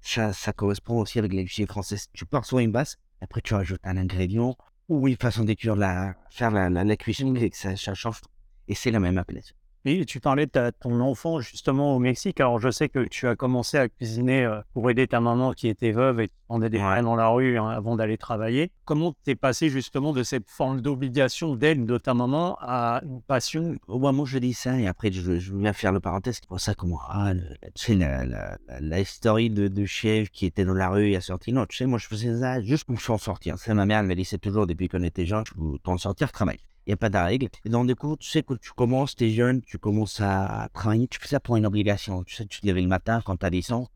ça, 0.00 0.32
ça 0.32 0.52
correspond 0.52 1.00
aussi 1.00 1.18
avec 1.18 1.32
la 1.32 1.42
cuisine 1.42 1.66
française. 1.66 2.06
Tu 2.12 2.26
pars 2.26 2.44
sur 2.44 2.58
une 2.60 2.70
base, 2.70 2.96
après 3.20 3.40
tu 3.40 3.54
rajoutes 3.54 3.80
un 3.82 3.96
ingrédient, 3.96 4.56
ou 4.88 5.08
une 5.08 5.16
façon 5.16 5.44
de 5.44 5.52
cuire 5.52 5.76
la, 5.76 6.14
faire 6.30 6.50
la, 6.50 6.70
la, 6.70 6.84
la 6.84 6.96
cuisine, 6.96 7.36
et 7.36 7.50
que 7.50 7.56
ça, 7.56 7.76
ça 7.76 7.94
change. 7.94 8.20
Et 8.68 8.74
c'est 8.74 8.90
la 8.90 9.00
même 9.00 9.18
appellation. 9.18 9.56
Et 9.84 10.04
tu 10.04 10.20
parlais 10.20 10.46
de 10.46 10.50
ta- 10.50 10.72
ton 10.72 11.00
enfant 11.00 11.40
justement 11.40 11.94
au 11.94 11.98
Mexique. 11.98 12.40
Alors, 12.40 12.58
je 12.58 12.70
sais 12.70 12.88
que 12.88 13.04
tu 13.06 13.26
as 13.26 13.36
commencé 13.36 13.78
à 13.78 13.88
cuisiner 13.88 14.44
euh, 14.44 14.60
pour 14.74 14.90
aider 14.90 15.06
ta 15.06 15.20
maman 15.20 15.52
qui 15.52 15.68
était 15.68 15.92
veuve 15.92 16.20
et 16.20 16.30
on 16.50 16.58
des 16.58 16.66
Ouais. 16.68 16.78
pains 16.78 17.02
dans 17.02 17.14
la 17.16 17.28
rue 17.28 17.58
hein, 17.58 17.68
avant 17.68 17.94
d'aller 17.96 18.18
travailler. 18.18 18.70
Comment 18.84 19.14
t'es 19.24 19.34
passé 19.34 19.68
justement 19.68 20.12
de 20.12 20.22
cette 20.22 20.48
forme 20.48 20.80
d'obligation 20.80 21.54
d'aide 21.56 21.84
de 21.86 21.98
ta 21.98 22.14
maman 22.14 22.56
à 22.60 23.00
une 23.04 23.20
passion? 23.22 23.76
Au 23.86 23.98
moment 23.98 24.22
où 24.22 24.26
je 24.26 24.38
dis 24.38 24.54
ça, 24.54 24.78
et 24.78 24.86
après 24.86 25.12
je, 25.12 25.38
je 25.38 25.54
viens 25.54 25.72
faire 25.72 25.92
le 25.92 26.00
parenthèse, 26.00 26.40
pour 26.40 26.58
ça 26.60 26.74
comment, 26.74 27.00
ah, 27.08 27.34
le- 27.34 27.42
tu 27.74 27.84
sais, 27.84 27.94
la, 27.94 28.24
la, 28.24 28.58
la, 28.66 28.80
la 28.80 29.04
story 29.04 29.50
de, 29.50 29.68
de 29.68 29.84
chef 29.86 30.30
qui 30.30 30.46
était 30.46 30.64
dans 30.64 30.74
la 30.74 30.88
rue 30.88 31.10
et 31.10 31.16
a 31.16 31.20
sorti, 31.20 31.52
non, 31.52 31.66
tu 31.66 31.76
sais, 31.76 31.86
moi 31.86 31.98
je 31.98 32.06
faisais 32.06 32.40
ça 32.40 32.60
juste 32.62 32.84
pour 32.84 33.00
s'en 33.00 33.18
sortir. 33.18 33.56
C'est 33.58 33.74
ma 33.74 33.86
mère, 33.86 34.00
elle 34.00 34.06
me 34.06 34.14
disait 34.14 34.38
toujours 34.38 34.66
depuis 34.66 34.88
qu'on 34.88 35.02
était 35.02 35.26
jeune, 35.26 35.44
pour 35.54 35.78
t'en 35.80 35.98
sortir, 35.98 36.32
travaille. 36.32 36.58
N'y 36.88 36.94
a 36.94 36.96
pas 36.96 37.10
de 37.10 37.18
règle. 37.18 37.48
Et 37.66 37.68
donc, 37.68 37.86
du 37.86 37.94
coup, 37.94 38.16
tu 38.16 38.30
sais, 38.30 38.42
quand 38.42 38.58
tu 38.58 38.72
commences, 38.72 39.14
tu 39.14 39.26
es 39.26 39.30
jeune, 39.30 39.60
tu 39.60 39.76
commences 39.78 40.22
à 40.22 40.68
travailler, 40.72 41.06
tu 41.06 41.18
fais 41.20 41.28
ça 41.28 41.38
pour 41.38 41.56
une 41.56 41.66
obligation. 41.66 42.24
Tu 42.24 42.34
sais, 42.34 42.46
tu 42.46 42.62
te 42.62 42.66
lèves 42.66 42.76
le 42.76 42.86
matin 42.86 43.20
quand 43.24 43.36
tu 43.36 43.44
as 43.44 43.50
10 43.50 43.72
ans, 43.72 43.88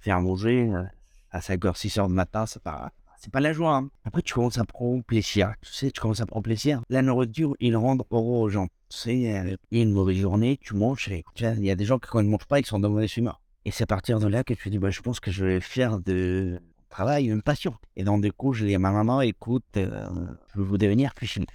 faire 0.00 0.20
manger 0.20 0.68
euh, 0.68 0.82
à 1.30 1.38
5h, 1.38 1.76
6h 1.76 2.08
du 2.08 2.12
matin, 2.12 2.44
c'est 2.46 2.60
pas, 2.60 2.90
c'est 3.16 3.32
pas 3.32 3.38
la 3.38 3.52
joie. 3.52 3.76
hein. 3.76 3.90
Après, 4.04 4.22
tu 4.22 4.34
commences 4.34 4.58
à 4.58 4.64
prendre 4.64 5.04
plaisir. 5.04 5.54
Tu 5.62 5.72
sais, 5.72 5.92
tu 5.92 6.00
commences 6.00 6.20
à 6.20 6.26
prendre 6.26 6.42
plaisir. 6.42 6.82
La 6.90 7.00
nourriture, 7.02 7.54
il 7.60 7.76
rend 7.76 7.96
heureux 8.10 8.38
aux 8.40 8.48
gens. 8.48 8.66
Tu 8.88 8.98
sais, 8.98 9.16
il 9.16 9.22
y 9.70 9.78
a 9.78 9.82
une 9.82 9.92
mauvaise 9.92 10.16
journée, 10.16 10.58
tu 10.60 10.74
manges. 10.74 11.08
Et, 11.10 11.24
il 11.38 11.64
y 11.64 11.70
a 11.70 11.76
des 11.76 11.84
gens 11.84 12.00
qui, 12.00 12.08
quand 12.10 12.18
ils 12.18 12.26
ne 12.26 12.30
mangent 12.30 12.46
pas, 12.46 12.58
ils 12.58 12.66
sont 12.66 12.80
de 12.80 12.88
mauvais 12.88 13.06
humeur. 13.06 13.40
Et 13.64 13.70
c'est 13.70 13.84
à 13.84 13.86
partir 13.86 14.18
de 14.18 14.26
là 14.26 14.42
que 14.42 14.54
tu 14.54 14.68
dis, 14.68 14.78
bah, 14.80 14.90
je 14.90 15.00
pense 15.00 15.20
que 15.20 15.30
je 15.30 15.44
vais 15.44 15.60
faire 15.60 16.00
de 16.00 16.60
travail 16.88 17.26
une 17.26 17.42
passion. 17.42 17.76
Et 17.94 18.02
donc, 18.02 18.20
du 18.20 18.32
coup, 18.32 18.52
je 18.52 18.66
dis 18.66 18.74
à 18.74 18.80
ma 18.80 18.90
maman, 18.90 19.20
écoute, 19.20 19.64
euh, 19.76 20.08
je 20.56 20.60
veux 20.60 20.76
devenir 20.76 21.14
cuisinier. 21.14 21.46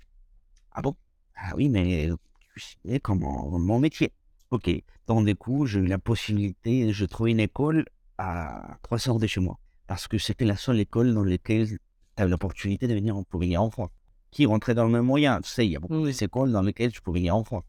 Ah 0.78 0.82
bon? 0.84 0.96
Ah 1.36 1.54
oui, 1.56 1.70
mais 1.70 2.08
cuisinier 2.54 3.00
comme 3.00 3.22
mon, 3.22 3.58
mon 3.58 3.80
métier. 3.80 4.12
Ok. 4.52 4.70
Donc, 5.08 5.26
du 5.26 5.36
coup, 5.36 5.66
j'ai 5.66 5.80
eu 5.80 5.88
la 5.88 5.98
possibilité, 5.98 6.94
je 6.94 7.06
trouvais 7.06 7.32
une 7.32 7.40
école 7.40 7.86
à 8.20 8.78
300 8.84 9.14
heures 9.14 9.20
de 9.20 9.26
chez 9.26 9.40
moi. 9.40 9.58
Parce 9.88 10.08
que 10.08 10.20
c'était 10.20 10.46
la 10.46 10.56
seule 10.56 10.80
école 10.80 11.16
dans 11.16 11.24
laquelle 11.24 11.68
tu 11.68 11.78
avais 12.18 12.30
l'opportunité 12.30 12.88
de 12.88 12.94
venir, 12.94 13.16
pour 13.28 13.40
venir 13.40 13.64
en 13.64 13.72
France. 13.72 13.90
Qui 14.30 14.46
rentrait 14.46 14.76
dans 14.76 14.86
le 14.86 14.92
même 14.92 15.06
moyen. 15.06 15.42
Tu 15.42 15.50
sais, 15.50 15.66
il 15.66 15.72
y 15.72 15.76
a 15.76 15.80
beaucoup 15.80 15.96
Oui. 15.96 16.14
d'écoles 16.14 16.52
dans 16.52 16.62
lesquelles 16.62 16.92
tu 16.92 17.02
pouvais 17.02 17.22
venir 17.22 17.36
en 17.36 17.44
France. 17.44 17.64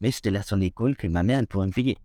Mais 0.00 0.10
c'était 0.10 0.32
la 0.32 0.42
seule 0.42 0.64
école 0.64 0.96
que 0.96 1.06
ma 1.06 1.22
mère, 1.22 1.38
elle 1.38 1.46
pouvait 1.46 1.66
me 1.66 1.72
payer. 1.72 1.98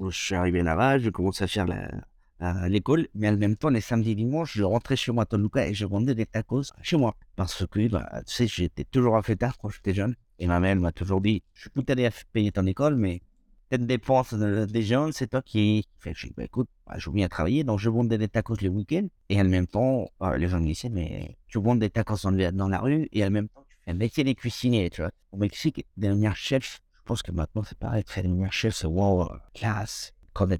Je 0.00 0.10
suis 0.10 0.36
arrivé 0.36 0.62
là-bas, 0.62 1.00
je 1.00 1.10
commençais 1.10 1.42
à 1.42 1.48
faire 1.48 1.66
la, 1.66 1.90
la- 2.40 2.68
l'école, 2.68 3.08
mais 3.14 3.28
en 3.28 3.36
même 3.36 3.56
temps, 3.56 3.68
les 3.68 3.80
samedis 3.80 4.12
et 4.12 4.14
dimanches, 4.14 4.56
je 4.56 4.62
rentrais 4.62 4.96
chez 4.96 5.12
moi 5.12 5.24
à 5.24 5.26
Toluca 5.26 5.66
et 5.66 5.74
je 5.74 5.86
vendais 5.86 6.14
des 6.14 6.26
tacos 6.26 6.72
chez 6.82 6.96
moi. 6.96 7.16
Parce 7.36 7.66
que, 7.66 7.88
bah, 7.88 8.08
tu 8.26 8.34
sais, 8.34 8.46
j'étais 8.46 8.84
toujours 8.84 9.16
à 9.16 9.22
fêtard 9.22 9.58
quand 9.58 9.68
j'étais 9.68 9.94
jeune. 9.94 10.14
Et 10.38 10.46
ma 10.46 10.60
mère 10.60 10.76
m'a 10.76 10.92
toujours 10.92 11.20
dit, 11.20 11.42
je 11.54 11.62
suis 11.62 11.70
tout 11.70 11.84
allé 11.88 12.06
à 12.06 12.10
payer 12.32 12.52
ton 12.52 12.66
école, 12.66 12.96
mais 12.96 13.22
cette 13.70 13.86
dépense 13.86 14.34
de- 14.34 14.64
des 14.66 14.82
jeunes, 14.82 15.12
c'est 15.12 15.26
toi 15.26 15.42
qui 15.42 15.84
fais. 15.98 16.12
Je 16.14 16.28
dis, 16.28 16.32
bah, 16.36 16.44
écoute, 16.44 16.68
bah, 16.86 16.94
je 16.96 17.10
viens 17.10 17.28
travailler, 17.28 17.64
donc 17.64 17.80
je 17.80 17.90
vendais 17.90 18.18
des 18.18 18.28
tacos 18.28 18.56
le 18.62 18.68
week-end. 18.68 19.06
Et 19.28 19.40
en 19.40 19.44
même 19.44 19.66
temps, 19.66 20.08
euh, 20.22 20.36
les 20.36 20.48
gens 20.48 20.60
me 20.60 20.66
disaient, 20.66 20.88
mais 20.88 21.36
tu 21.48 21.60
vends 21.60 21.76
des 21.76 21.90
tacos 21.90 22.22
dans, 22.22 22.68
la 22.68 22.78
rue, 22.78 23.08
et 23.12 23.24
en 23.24 23.30
même 23.30 23.48
temps, 23.48 23.64
tu 23.68 23.76
fais 23.84 23.90
un 23.90 23.94
métier 23.94 24.24
de 24.24 24.32
cuisinier, 24.32 24.90
tu 24.90 25.02
vois. 25.02 25.10
Au 25.32 25.36
Mexique, 25.36 25.84
devenir 25.96 26.34
chef, 26.36 26.80
je 26.94 27.00
pense 27.04 27.22
que 27.22 27.32
maintenant, 27.32 27.62
c'est 27.62 27.78
pareil, 27.78 28.04
faire 28.06 28.22
devenir 28.22 28.52
chef, 28.52 28.74
c'est 28.74 28.86
wow, 28.86 29.22
euh, 29.22 29.38
classe, 29.54 30.12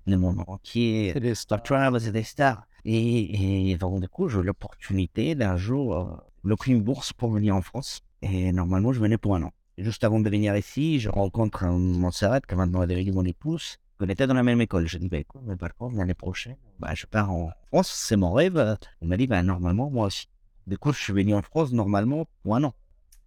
le 0.06 0.16
monde 0.16 0.42
entier, 0.46 1.10
C'est 1.12 1.20
des 1.20 1.34
Star 1.34 1.62
Travel, 1.62 2.00
c'est 2.00 2.12
des 2.12 2.22
stars. 2.22 2.62
Et, 2.84 3.70
et 3.70 3.76
donc, 3.76 4.00
du 4.00 4.08
coup, 4.08 4.28
j'ai 4.28 4.38
eu 4.38 4.42
l'opportunité 4.42 5.34
d'un 5.34 5.56
jour, 5.56 5.96
euh, 5.96 6.04
le 6.44 6.56
une 6.66 6.82
bourse 6.82 7.12
pour 7.12 7.30
venir 7.30 7.54
en 7.54 7.62
France. 7.62 8.02
Et 8.22 8.52
normalement, 8.52 8.92
je 8.92 9.00
venais 9.00 9.18
pour 9.18 9.34
un 9.36 9.42
an. 9.42 9.52
Et 9.76 9.84
juste 9.84 10.02
avant 10.04 10.20
de 10.20 10.28
venir 10.28 10.56
ici, 10.56 10.98
je 10.98 11.08
rencontre 11.08 11.64
Montserrat, 11.66 12.40
qui 12.40 12.54
maintenant 12.54 12.82
est 12.82 12.86
devenu 12.86 13.12
mon 13.12 13.24
épouse. 13.24 13.76
On 14.00 14.08
était 14.08 14.26
dans 14.26 14.34
la 14.34 14.42
même 14.42 14.60
école. 14.60 14.86
Je 14.86 14.98
dis, 14.98 15.08
bah, 15.08 15.18
écoute, 15.18 15.42
mais 15.44 15.56
par 15.56 15.74
contre, 15.74 15.96
l'année 15.96 16.14
prochaine, 16.14 16.56
bah, 16.78 16.94
je 16.94 17.06
pars 17.06 17.30
en 17.30 17.50
France, 17.68 17.92
c'est 17.92 18.16
mon 18.16 18.32
rêve. 18.32 18.76
Elle 19.00 19.08
m'a 19.08 19.16
dit, 19.16 19.26
bah, 19.26 19.42
normalement, 19.42 19.90
moi 19.90 20.06
aussi. 20.06 20.28
Du 20.66 20.78
coup, 20.78 20.92
je 20.92 20.98
suis 20.98 21.12
venu 21.12 21.34
en 21.34 21.42
France, 21.42 21.72
normalement, 21.72 22.26
pour 22.42 22.56
un 22.56 22.64
an. 22.64 22.74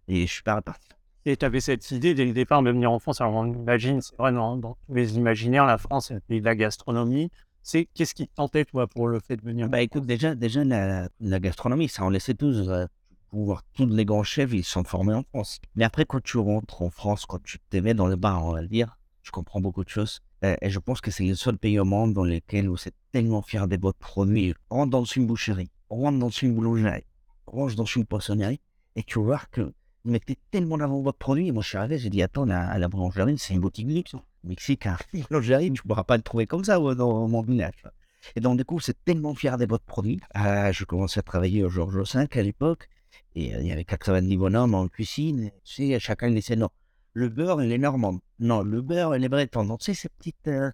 Et 0.08 0.26
je 0.26 0.32
suis 0.32 0.42
pas 0.42 0.56
reparti. 0.56 0.88
Et 1.24 1.36
tu 1.36 1.44
avais 1.44 1.60
cette 1.60 1.88
idée 1.92 2.14
dès 2.14 2.24
le 2.24 2.32
départ 2.32 2.62
de 2.62 2.70
venir 2.70 2.90
en 2.90 2.98
France. 2.98 3.20
Alors, 3.20 3.34
on 3.34 3.46
imagine, 3.52 4.00
c'est 4.00 4.16
vrai, 4.16 4.32
dans, 4.32 4.56
dans 4.56 4.76
tous 4.86 4.94
les 4.94 5.16
imaginaires, 5.16 5.66
la 5.66 5.78
France, 5.78 6.06
c'est 6.08 6.14
le 6.14 6.20
pays 6.20 6.40
de 6.40 6.44
la 6.44 6.56
gastronomie. 6.56 7.30
C'est 7.62 7.88
qu'est-ce 7.94 8.14
qui 8.14 8.26
te 8.26 8.34
tentait, 8.34 8.64
toi, 8.64 8.88
pour 8.88 9.06
le 9.06 9.20
fait 9.20 9.36
de 9.36 9.42
venir 9.42 9.68
Bah 9.68 9.82
écoute, 9.82 10.04
déjà, 10.04 10.34
déjà 10.34 10.64
la, 10.64 11.08
la 11.20 11.38
gastronomie, 11.38 11.88
ça 11.88 12.04
on 12.04 12.10
le 12.10 12.18
sait 12.18 12.34
tous. 12.34 12.68
euh, 12.68 12.86
pour 13.30 13.44
voir 13.44 13.62
tous 13.72 13.86
les 13.86 14.04
grands 14.04 14.24
chefs, 14.24 14.52
ils 14.52 14.64
sont 14.64 14.84
formés 14.84 15.14
en 15.14 15.22
France. 15.22 15.58
Mais 15.74 15.84
après, 15.84 16.04
quand 16.04 16.22
tu 16.22 16.36
rentres 16.36 16.82
en 16.82 16.90
France, 16.90 17.24
quand 17.24 17.42
tu 17.42 17.58
te 17.70 17.76
mets 17.78 17.94
dans 17.94 18.06
le 18.08 18.16
bar, 18.16 18.44
on 18.44 18.52
va 18.52 18.60
le 18.60 18.68
dire, 18.68 18.98
je 19.22 19.30
comprends 19.30 19.60
beaucoup 19.60 19.84
de 19.84 19.88
choses. 19.88 20.20
Euh, 20.44 20.54
et 20.60 20.68
je 20.68 20.78
pense 20.80 21.00
que 21.00 21.10
c'est 21.10 21.24
le 21.24 21.34
seul 21.36 21.56
pays 21.56 21.78
au 21.78 21.84
monde 21.84 22.12
dans 22.12 22.24
lequel 22.24 22.68
vous 22.68 22.76
êtes 22.86 22.94
tellement 23.12 23.40
fier 23.40 23.68
de 23.68 23.78
votre 23.80 23.98
produit. 23.98 24.54
On 24.70 24.76
rentre 24.78 24.90
dans 24.90 25.04
une 25.04 25.26
boucherie, 25.26 25.70
on 25.88 25.98
rentre 26.02 26.18
dans 26.18 26.28
une 26.30 26.52
boulangerie, 26.54 27.04
on 27.46 27.52
rentre 27.52 27.76
dans 27.76 27.84
une 27.86 28.04
poissonnerie, 28.04 28.60
et 28.96 29.02
tu 29.02 29.18
vois 29.20 29.40
que 29.50 29.72
vous 30.04 30.10
mettez 30.10 30.38
tellement 30.50 30.76
en 30.76 30.80
avant 30.80 31.00
votre 31.00 31.18
produit. 31.18 31.48
Et 31.48 31.52
moi, 31.52 31.62
je 31.62 31.68
suis 31.68 31.78
arrivé, 31.78 31.98
j'ai 31.98 32.10
dit, 32.10 32.22
attends, 32.22 32.44
la, 32.44 32.68
à 32.68 32.78
la 32.78 32.88
boulangerie, 32.88 33.38
c'est 33.38 33.54
une 33.54 33.60
boutique 33.60 33.86
de 33.86 33.94
luxe. 33.94 34.14
Mexique, 34.44 34.86
un 34.86 34.96
boulangerie, 35.28 35.72
tu 35.72 35.82
ne 35.84 35.88
pourras 35.88 36.04
pas 36.04 36.16
le 36.16 36.22
trouver 36.22 36.46
comme 36.46 36.64
ça 36.64 36.78
dans 36.78 37.28
mon 37.28 37.42
village. 37.42 37.84
Et 38.36 38.40
donc, 38.40 38.56
du 38.56 38.64
coup, 38.64 38.80
c'est 38.80 38.96
tellement 39.04 39.34
fier 39.34 39.58
de 39.58 39.66
votre 39.66 39.84
produit. 39.84 40.20
Euh, 40.36 40.72
je 40.72 40.84
commençais 40.84 41.20
à 41.20 41.22
travailler 41.22 41.64
au 41.64 41.68
Georges 41.68 42.14
V 42.14 42.28
à 42.30 42.42
l'époque. 42.42 42.88
Et 43.34 43.54
euh, 43.54 43.60
il 43.60 43.66
y 43.66 43.72
avait 43.72 43.84
90 43.84 44.36
bonhommes 44.36 44.74
en 44.74 44.88
cuisine. 44.88 45.50
Tu 45.64 45.88
sais, 45.88 46.00
chacun 46.00 46.30
disait 46.30 46.56
non. 46.56 46.68
Le 47.14 47.28
beurre, 47.28 47.62
il 47.62 47.70
est 47.72 47.78
normand. 47.78 48.20
Non, 48.38 48.62
le 48.62 48.80
beurre, 48.80 49.16
il 49.16 49.24
est 49.24 49.28
breton. 49.28 49.64
Donc, 49.64 49.80
tu 49.80 49.86
sais, 49.86 49.94
ces 49.94 50.08
petites, 50.08 50.48
euh, 50.48 50.70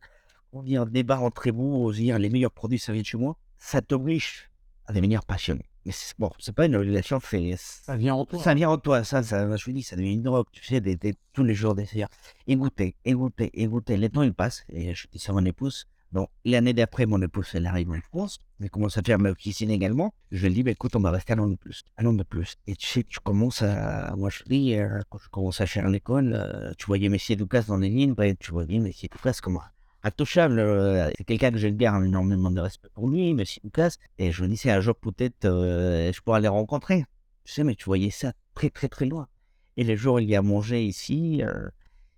on 0.52 0.62
débats 0.86 1.20
entre 1.20 1.50
vous, 1.50 1.92
dire 1.92 2.18
les 2.18 2.30
meilleurs 2.30 2.52
produits, 2.52 2.78
ça 2.78 2.92
vient 2.92 3.02
de 3.02 3.06
chez 3.06 3.18
moi. 3.18 3.36
Ça 3.58 3.82
t'oblige 3.82 4.50
à 4.86 4.92
devenir 4.92 5.24
passionné. 5.24 5.64
Mais 5.88 5.92
c'est, 5.92 6.14
bon, 6.18 6.30
c'est 6.38 6.54
pas 6.54 6.66
une 6.66 6.76
obligation, 6.76 7.18
c'est, 7.24 7.54
Ça 7.56 7.96
vient 7.96 8.14
en 8.14 8.26
toi. 8.26 8.38
ça 8.42 8.52
vient 8.54 8.68
en 8.68 8.76
toi, 8.76 9.04
ça, 9.04 9.22
ça, 9.22 9.56
je 9.56 9.64
vous 9.64 9.72
dis, 9.72 9.82
ça 9.82 9.96
devient 9.96 10.12
une 10.12 10.22
drogue, 10.22 10.44
tu 10.52 10.62
sais, 10.62 10.82
des, 10.82 10.96
des- 10.96 11.14
tous 11.32 11.44
les 11.44 11.54
jours 11.54 11.74
d'essayer. 11.74 12.04
Écoutez, 12.46 12.94
écoutez, 13.06 13.50
écoutez, 13.54 13.96
le 13.96 14.08
temps 14.10 14.22
il 14.22 14.34
passe, 14.34 14.64
et 14.70 14.94
je 14.94 15.06
dis 15.10 15.18
ça 15.18 15.32
à 15.32 15.34
mon 15.34 15.44
épouse, 15.46 15.86
Donc, 16.12 16.28
l'année 16.44 16.74
d'après, 16.74 17.06
mon 17.06 17.20
épouse, 17.22 17.48
elle 17.54 17.66
arrive 17.66 17.90
en 17.90 18.00
France. 18.10 18.38
Elle 18.60 18.70
commence 18.70 18.96
à 18.98 19.02
faire 19.02 19.18
ma 19.18 19.32
cuisine 19.34 19.70
également. 19.70 20.12
Je 20.30 20.46
lui 20.46 20.54
dis, 20.56 20.62
bah, 20.62 20.70
écoute, 20.72 20.94
on 20.96 21.00
va 21.00 21.10
rester 21.10 21.32
un 21.34 21.38
an 21.38 21.48
de 21.48 21.56
plus. 21.56 21.78
Un 21.98 22.06
an 22.06 22.12
de 22.14 22.22
plus. 22.22 22.56
Et 22.66 22.74
tu 22.76 22.86
sais, 22.86 23.04
tu 23.04 23.18
commences 23.20 23.62
à. 23.62 24.14
Moi, 24.16 24.30
je 24.30 24.42
dis, 24.44 24.74
euh, 24.74 25.00
quand 25.10 25.18
je 25.24 25.28
commence 25.30 25.60
à 25.60 25.66
faire 25.66 25.88
l'école, 25.88 26.32
euh, 26.34 26.72
tu 26.78 26.86
voyais 26.86 27.08
Messi 27.10 27.34
Lucas 27.36 27.64
dans 27.68 27.76
les 27.78 27.90
lignes, 27.90 28.14
bah, 28.14 28.34
tu 28.34 28.52
voyais 28.52 28.78
Messi 28.78 29.08
Lucas 29.12 29.38
comme 29.42 29.58
intouchable. 30.08 30.58
Euh, 30.58 31.10
c'est 31.16 31.24
quelqu'un 31.24 31.50
que 31.50 31.58
je 31.58 31.68
garde 31.68 32.04
énormément 32.04 32.50
de 32.50 32.60
respect 32.60 32.88
pour 32.92 33.08
lui, 33.08 33.32
Messi 33.34 33.60
Lucas. 33.62 33.96
Et 34.18 34.32
je 34.32 34.42
me 34.42 34.48
dis, 34.48 34.56
c'est 34.56 34.70
un 34.70 34.80
jour 34.80 34.94
peut-être, 34.96 35.44
je 35.44 36.20
pourrais 36.20 36.40
les 36.40 36.48
rencontrer. 36.48 37.04
Tu 37.44 37.52
sais, 37.52 37.64
mais 37.64 37.74
tu 37.74 37.84
voyais 37.84 38.10
ça 38.10 38.32
très, 38.54 38.70
très, 38.70 38.88
très 38.88 39.06
loin. 39.06 39.28
Et 39.76 39.84
les 39.84 39.96
jours 39.96 40.16
où 40.16 40.18
il 40.18 40.28
y 40.28 40.36
a 40.36 40.42
mangé 40.42 40.84
ici, 40.84 41.42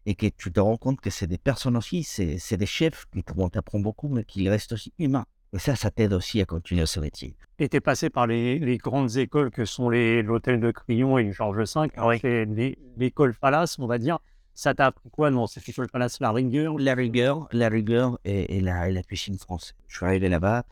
et 0.06 0.14
que 0.14 0.26
tu 0.26 0.50
te 0.50 0.61
rends 0.61 0.76
compte 0.76 1.00
que 1.00 1.11
c'est 1.11 1.26
des 1.26 1.38
personnes 1.38 1.76
aussi, 1.76 2.02
c'est 2.02 2.56
des 2.56 2.66
chefs 2.66 3.06
qui 3.12 3.23
t'apprennent 3.23 3.82
beaucoup, 3.82 4.09
mais 4.09 4.25
qui 4.25 4.49
restent 4.49 4.73
aussi 4.73 4.92
humains. 4.99 5.26
Et 5.52 5.59
ça, 5.59 5.75
ça 5.75 5.90
t'aide 5.90 6.12
aussi 6.12 6.40
à 6.40 6.44
continuer 6.44 6.87
ce 6.87 7.00
métier. 7.00 7.37
Et 7.59 7.68
tu 7.68 7.76
es 7.76 7.80
passé 7.80 8.09
par 8.09 8.26
les, 8.26 8.78
grandes 8.78 9.16
écoles 9.16 9.50
que 9.50 9.64
sont 9.64 9.90
l'hôtel 9.90 10.61
de 10.61 10.70
Crillon 10.70 11.18
et 11.18 11.32
Georges 11.32 11.75
V, 11.75 11.90
oui. 11.99 12.76
l'école 12.97 13.35
Palace, 13.35 13.78
on 13.78 13.87
va 13.87 13.99
dire. 13.99 14.20
Ça 14.54 14.75
t'a 14.75 14.87
appris 14.87 15.11
quoi 15.11 15.30
dans 15.30 15.47
cette 15.47 15.69
école 15.69 15.88
Palace 15.88 16.21
La 16.21 16.33
rigueur? 16.33 16.78
La 16.78 16.95
rigueur, 16.95 17.49
la 17.52 17.69
rigueur 17.69 18.19
et, 18.25 18.61
la, 18.61 19.02
cuisine 19.02 19.38
française. 19.38 19.75
Je 19.88 19.97
suis 19.97 20.07
arrivé 20.07 20.28
là-bas 20.28 20.64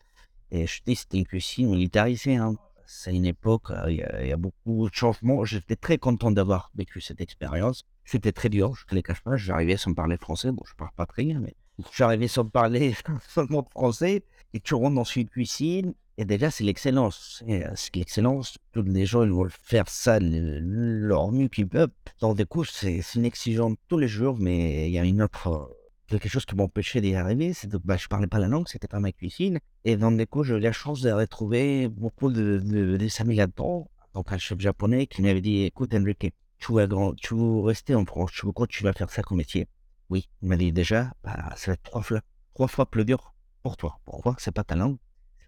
et 0.51 0.67
je 0.67 0.81
dis 0.85 0.95
c'était 0.95 1.17
une 1.17 1.25
cuisine 1.25 1.69
militarisée. 1.69 2.35
Hein. 2.35 2.55
C'est 2.85 3.13
une 3.13 3.25
époque, 3.25 3.69
euh, 3.69 3.91
il 3.91 3.97
y, 3.97 4.31
a 4.31 4.37
beaucoup 4.37 4.89
de 4.89 4.93
changements. 4.93 5.45
J'étais 5.45 5.75
très 5.75 5.99
content 5.99 6.31
d'avoir 6.31 6.71
vécu 6.75 7.01
cette 7.01 7.21
expérience. 7.21 7.85
C'était 8.03 8.31
très 8.31 8.49
dur, 8.49 8.73
je 8.73 8.83
ne 8.89 8.95
les 8.95 9.03
cache 9.03 9.21
pas. 9.21 9.37
J'arrivais 9.37 9.77
sans 9.77 9.93
parler 9.93 10.17
français. 10.17 10.51
Bon, 10.51 10.63
je 10.65 10.73
ne 10.73 10.77
parle 10.77 10.91
pas 10.95 11.05
très 11.05 11.23
bien, 11.23 11.39
mais 11.39 11.55
j'arrivais 11.95 12.27
sans 12.27 12.45
parler 12.45 12.95
seulement 13.27 13.67
français. 13.69 14.23
Et 14.53 14.59
tu 14.59 14.73
rentres 14.73 14.95
dans 14.95 15.03
une 15.03 15.29
cuisine. 15.29 15.93
Et 16.19 16.25
déjà, 16.25 16.51
c'est 16.51 16.65
l'excellence. 16.65 17.41
Euh, 17.47 17.71
c'est 17.75 17.95
l'excellence. 17.95 18.57
Tous 18.73 18.81
les 18.81 19.05
gens, 19.05 19.23
ils 19.23 19.31
veulent 19.31 19.53
faire 19.63 19.87
ça 19.87 20.19
leur 20.19 21.31
mieux 21.31 21.47
qu'ils 21.47 21.69
peuvent. 21.69 21.93
Donc, 22.19 22.35
du 22.35 22.45
coup, 22.45 22.65
c'est 22.65 22.99
une 23.15 23.23
exigence 23.23 23.77
tous 23.87 23.97
les 23.97 24.09
jours, 24.09 24.35
mais 24.37 24.89
il 24.89 24.91
y 24.91 24.99
a 24.99 25.05
une 25.05 25.21
autre 25.21 25.73
quelque 26.07 26.27
chose 26.27 26.45
qui 26.45 26.55
m'empêchait 26.55 26.99
d'y 26.99 27.15
arriver, 27.15 27.53
c'est 27.53 27.69
que 27.71 27.77
bah, 27.77 27.95
je 27.95 28.07
parlais 28.07 28.27
pas 28.27 28.39
la 28.39 28.49
langue, 28.49 28.67
c'était 28.67 28.89
pas 28.89 28.99
ma 28.99 29.13
cuisine. 29.13 29.59
Et 29.85 29.95
dans 29.95 30.11
des 30.11 30.25
coups, 30.25 30.47
j'ai 30.47 30.55
eu 30.55 30.59
la 30.59 30.73
chance 30.73 30.99
de 30.99 31.11
retrouver 31.11 31.87
beaucoup 31.87 32.31
de, 32.31 32.57
de, 32.57 32.97
de 32.97 33.21
amis 33.21 33.35
là-dedans. 33.35 33.89
Donc 34.13 34.33
un 34.33 34.37
chef 34.37 34.59
japonais 34.59 35.07
qui 35.07 35.21
m'avait 35.21 35.39
dit, 35.39 35.63
écoute 35.63 35.93
Enrique, 35.93 36.33
tu 36.57 36.73
vas, 36.73 36.87
veux 36.87 37.61
rester 37.61 37.95
en 37.95 38.05
France, 38.05 38.31
tu 38.33 38.45
veux 38.45 38.67
tu 38.67 38.83
vas 38.83 38.91
faire 38.91 39.09
ça 39.09 39.21
comme 39.21 39.37
métier? 39.37 39.67
Oui, 40.09 40.27
il 40.41 40.49
m'a 40.49 40.57
dit 40.57 40.73
déjà, 40.73 41.13
bah, 41.23 41.53
ça 41.55 41.71
va 41.71 41.73
être 41.75 41.83
trois 41.83 42.01
fois, 42.01 42.21
trois 42.55 42.67
fois 42.67 42.89
plus 42.89 43.05
dur 43.05 43.35
pour 43.61 43.77
toi. 43.77 43.99
Pourquoi? 44.03 44.35
C'est 44.39 44.51
pas 44.51 44.63
ta 44.63 44.75
langue, 44.75 44.97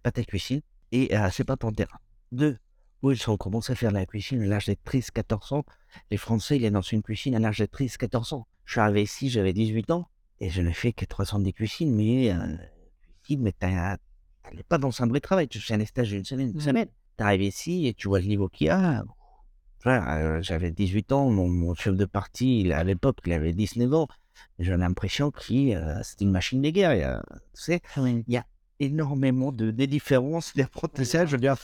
pas 0.01 0.12
ta 0.12 0.24
cuisine, 0.24 0.62
et 0.91 1.15
euh, 1.15 1.29
c'est 1.31 1.43
pas 1.43 1.58
ton 1.58 1.72
terrain. 1.72 2.00
Deux, 2.31 2.58
où 3.01 3.12
ils 3.12 3.29
ont 3.29 3.38
commencé 3.38 3.74
à 3.74 3.75
faire 3.75 3.91
la 3.91 4.05
cuisine? 4.05 4.43
À 4.43 4.46
l'âge 4.46 4.67
de 4.67 4.74
13-14 4.74 5.55
ans. 5.55 5.65
Les 6.10 6.17
Français, 6.17 6.58
ils 6.58 6.72
dans 6.72 6.81
une 6.81 7.01
cuisine 7.01 7.36
à 7.36 7.39
l'âge 7.39 7.60
de 7.60 7.65
13-14 7.65 8.36
ans. 8.36 8.48
Je 8.65 8.74
suis 8.74 8.79
arrivé 8.79 9.03
ici, 9.03 9.29
j'avais 9.29 9.53
18 9.53 9.91
ans. 9.91 10.08
Et 10.39 10.50
je 10.50 10.62
n'ai 10.62 10.74
fait 10.74 10.93
que 10.93 11.05
310 11.05 11.53
cuisines, 11.53 11.96
mais 11.96 12.31
euh, 12.31 12.58
cuisine, 13.24 13.43
mais 13.43 13.53
tu 13.60 13.67
n'es 14.55 14.63
pas 14.63 14.77
dans 14.77 15.01
un 15.01 15.08
vrai 15.08 15.20
travail. 15.20 15.48
Tu 15.48 15.60
fais 15.60 15.75
un 15.75 15.86
stage 15.86 16.10
d'une 16.10 16.25
semaine. 16.25 16.51
Une 16.53 16.62
semaine. 16.62 16.88
Tu 17.17 17.24
arrives 17.24 17.43
ici 17.43 17.88
et 17.88 17.93
tu 17.93 18.08
vois 18.08 18.20
le 18.20 18.27
niveau 18.27 18.48
qu'il 18.48 18.67
y 18.67 18.70
a. 18.70 19.03
Euh, 19.88 20.41
j'avais 20.41 20.72
18 20.72 21.12
ans, 21.12 21.29
mon, 21.29 21.74
chef 21.74 21.96
de 21.96 22.05
parti, 22.05 22.72
à 22.72 22.84
l'époque, 22.84 23.17
il 23.25 23.34
avait 23.34 23.53
19 23.53 23.93
ans. 23.93 24.08
J'ai 24.60 24.77
l'impression 24.77 25.31
que 25.31 25.74
euh, 25.74 26.03
c'était 26.03 26.25
une 26.25 26.31
machine 26.31 26.62
de 26.62 26.70
guerre. 26.70 27.22
tu 27.55 27.62
sais, 27.62 27.81
ah 27.96 28.08
il 28.08 28.24
y 28.27 28.38
a 28.38 28.46
énormément 28.81 29.51
de, 29.51 29.71
de 29.71 29.85
différences 29.85 30.55
dire. 31.38 31.55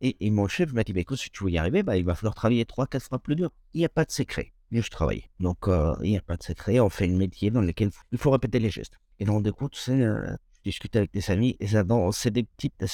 Et, 0.00 0.16
et, 0.20 0.30
mon 0.30 0.46
chef 0.46 0.72
m'a 0.72 0.84
dit, 0.84 0.92
bah, 0.92 1.00
écoute, 1.00 1.18
si 1.18 1.30
tu 1.30 1.44
veux 1.44 1.50
y 1.50 1.58
arriver, 1.58 1.82
bah, 1.82 1.96
il 1.96 2.04
va 2.04 2.14
falloir 2.14 2.34
travailler 2.34 2.64
3-4 2.64 3.00
fois 3.00 3.18
plus 3.18 3.34
dur. 3.34 3.50
Il 3.74 3.78
n'y 3.78 3.84
a 3.84 3.88
pas 3.88 4.04
de 4.04 4.12
secret 4.12 4.52
je 4.72 4.90
travaille. 4.90 5.24
Donc, 5.40 5.68
euh, 5.68 5.94
il 6.02 6.10
n'y 6.10 6.18
a 6.18 6.22
pas 6.22 6.36
de 6.36 6.42
secret. 6.42 6.80
On 6.80 6.88
fait 6.88 7.06
un 7.06 7.16
métier 7.16 7.50
dans 7.50 7.60
lequel 7.60 7.90
il 8.12 8.18
faut 8.18 8.30
répéter 8.30 8.58
les 8.58 8.70
gestes. 8.70 8.98
Et 9.18 9.24
donc, 9.24 9.42
du 9.42 9.52
coup, 9.52 9.68
tu 9.68 9.80
sais, 9.80 10.00
euh, 10.00 10.26
je 10.56 10.70
discute 10.70 10.94
avec 10.96 11.12
des 11.12 11.30
amis 11.30 11.56
et 11.60 11.66
ça 11.66 11.84
c'est 12.12 12.30
des 12.30 12.44
petites, 12.44 12.84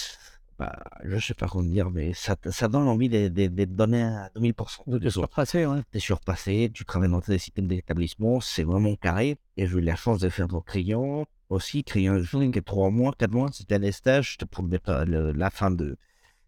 bah, 0.64 0.82
je 1.04 1.18
sais 1.18 1.34
pas 1.34 1.46
comment 1.46 1.64
dire, 1.64 1.90
mais 1.90 2.12
ça, 2.14 2.36
ça 2.50 2.68
donne 2.68 2.88
envie 2.88 3.08
de, 3.08 3.28
de, 3.28 3.48
de 3.48 3.64
donner 3.64 4.02
à 4.02 4.30
2000%. 4.36 4.98
De 4.98 5.08
surpasser, 5.10 5.66
ouais. 5.66 5.80
De 5.92 5.98
surpasser, 5.98 6.70
tu 6.72 6.84
travailles 6.84 7.10
dans 7.10 7.18
des 7.18 7.38
systèmes 7.38 7.66
d'établissement, 7.66 8.40
c'est 8.40 8.64
vraiment 8.64 8.94
carré. 8.96 9.36
Et 9.56 9.66
j'ai 9.66 9.78
eu 9.78 9.80
la 9.80 9.96
chance 9.96 10.20
de 10.20 10.28
faire 10.28 10.48
mon 10.50 10.60
crayon 10.60 11.26
aussi, 11.50 11.84
crayon 11.84 12.22
qui 12.22 12.58
est 12.58 12.62
trois 12.62 12.90
mois, 12.90 13.12
quatre 13.16 13.32
mois, 13.32 13.50
c'était 13.52 13.76
un 13.76 13.92
stage 13.92 14.38
pour 14.50 14.66
la 14.66 15.50
fin 15.50 15.70
de, 15.70 15.96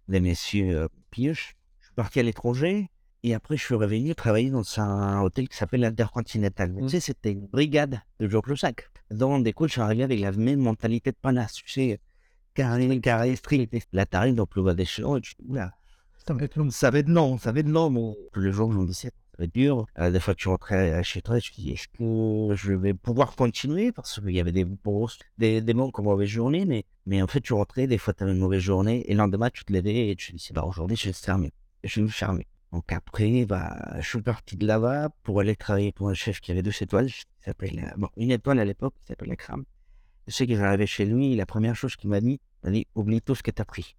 des 0.08 0.20
messieurs 0.20 0.78
euh, 0.78 0.88
Pioche. 1.11 1.56
Je 1.80 1.87
suis 1.87 1.94
parti 1.94 2.20
à 2.20 2.23
l'étranger, 2.23 2.90
et 3.23 3.35
après, 3.35 3.56
je 3.56 3.64
suis 3.64 3.75
revenu 3.75 4.14
travailler 4.14 4.50
dans 4.50 4.64
un 4.80 5.20
hôtel 5.20 5.49
qui 5.49 5.56
s'appelle 5.56 5.80
l'Intercontinental. 5.80 6.75
Tu 6.75 6.85
mmh. 6.85 6.88
sais, 6.88 7.00
c'était 7.00 7.32
une 7.32 7.46
brigade 7.46 8.00
de 8.20 8.28
Georges 8.28 8.54
Sac. 8.54 8.88
Dans 9.11 9.38
des 9.38 9.52
coups, 9.52 9.68
je 9.68 9.73
suis 9.73 9.80
arrivé 9.80 10.04
avec 10.04 10.20
la 10.20 10.32
même 10.32 10.61
mentalité 10.61 11.11
de 11.11 11.16
panasse. 11.20 11.54
Tu 11.54 11.68
sais, 11.68 12.00
carré, 12.56 13.00
carré, 13.00 13.36
strict. 13.36 13.86
Là, 13.92 14.06
t'arrives 14.06 14.34
dans 14.34 14.48
le 14.52 14.75
des 14.75 14.84
champs 14.84 15.16
et 15.16 15.20
tu 15.20 15.34
dis, 15.38 15.46
oula, 15.48 15.72
ça 16.16 16.34
va 16.34 16.44
être 16.44 16.56
long, 16.56 16.70
ça 17.38 17.52
va 17.52 17.60
être 17.60 17.68
long. 17.68 17.90
Mon... 17.90 18.16
Tous 18.32 18.40
les 18.40 18.50
jours, 18.50 18.72
je 18.72 18.78
me 18.78 18.86
disais, 18.86 19.08
ça 19.08 19.36
va 19.38 19.44
être 19.44 19.54
dur. 19.54 19.86
Euh, 19.98 20.10
des 20.10 20.18
fois, 20.18 20.34
tu 20.34 20.48
rentrais 20.48 21.04
chez 21.04 21.22
toi 21.22 21.38
et 21.38 21.40
tu 21.40 21.52
te 21.52 21.60
dis, 21.60 21.70
est-ce 21.72 21.88
que 21.88 22.54
je 22.56 22.72
vais 22.72 22.94
pouvoir 22.94 23.36
continuer? 23.36 23.92
Parce 23.92 24.18
qu'il 24.18 24.30
y 24.30 24.40
avait 24.40 24.52
des, 24.52 24.64
des, 25.38 25.60
des 25.60 25.75
comme 25.92 26.06
mauvaise 26.06 26.28
journée, 26.28 26.64
mais, 26.64 26.84
mais 27.04 27.22
en 27.22 27.26
fait, 27.26 27.40
tu 27.40 27.52
rentrais, 27.52 27.86
des 27.86 27.98
fois, 27.98 28.14
tu 28.14 28.25
avais 28.25 28.32
une 28.32 28.38
mauvaise 28.38 28.62
journée, 28.62 29.04
et 29.08 29.12
le 29.12 29.18
lendemain, 29.18 29.50
tu 29.50 29.64
te 29.64 29.72
levais 29.72 30.08
et 30.08 30.16
tu 30.16 30.32
te 30.32 30.36
dis, 30.36 30.48
bah, 30.52 30.64
aujourd'hui, 30.64 30.96
je 30.96 31.08
vais 31.08 31.12
fermer. 31.12 31.52
Je 31.84 32.00
vais 32.00 32.06
me 32.06 32.10
fermer. 32.10 32.46
Donc 32.72 32.90
après, 32.92 33.44
bah, 33.46 33.94
je 34.00 34.08
suis 34.08 34.20
parti 34.22 34.56
de 34.56 34.66
là-bas 34.66 35.10
pour 35.22 35.40
aller 35.40 35.54
travailler 35.54 35.92
pour 35.92 36.08
un 36.08 36.14
chef 36.14 36.40
qui 36.40 36.50
avait 36.50 36.62
deux 36.62 36.72
étoiles, 36.82 37.06
qui 37.06 37.25
s'appelle, 37.44 37.94
bon, 37.96 38.08
une 38.16 38.32
étoile 38.32 38.58
à 38.58 38.64
l'époque, 38.64 38.94
qui 39.00 39.06
s'appelle 39.06 39.28
la 39.28 39.36
crame. 39.36 39.64
Je 40.26 40.32
sais 40.32 40.46
que 40.46 40.56
j'arrivais 40.56 40.86
chez 40.86 41.04
lui, 41.04 41.36
la 41.36 41.46
première 41.46 41.76
chose 41.76 41.94
qu'il 41.94 42.10
m'a 42.10 42.20
dit, 42.20 42.40
il 42.64 42.72
dit, 42.72 42.86
oublie 42.94 43.20
tout 43.20 43.34
ce 43.34 43.42
que 43.42 43.50
tu 43.50 43.62
as 43.62 43.64
pris. 43.64 43.96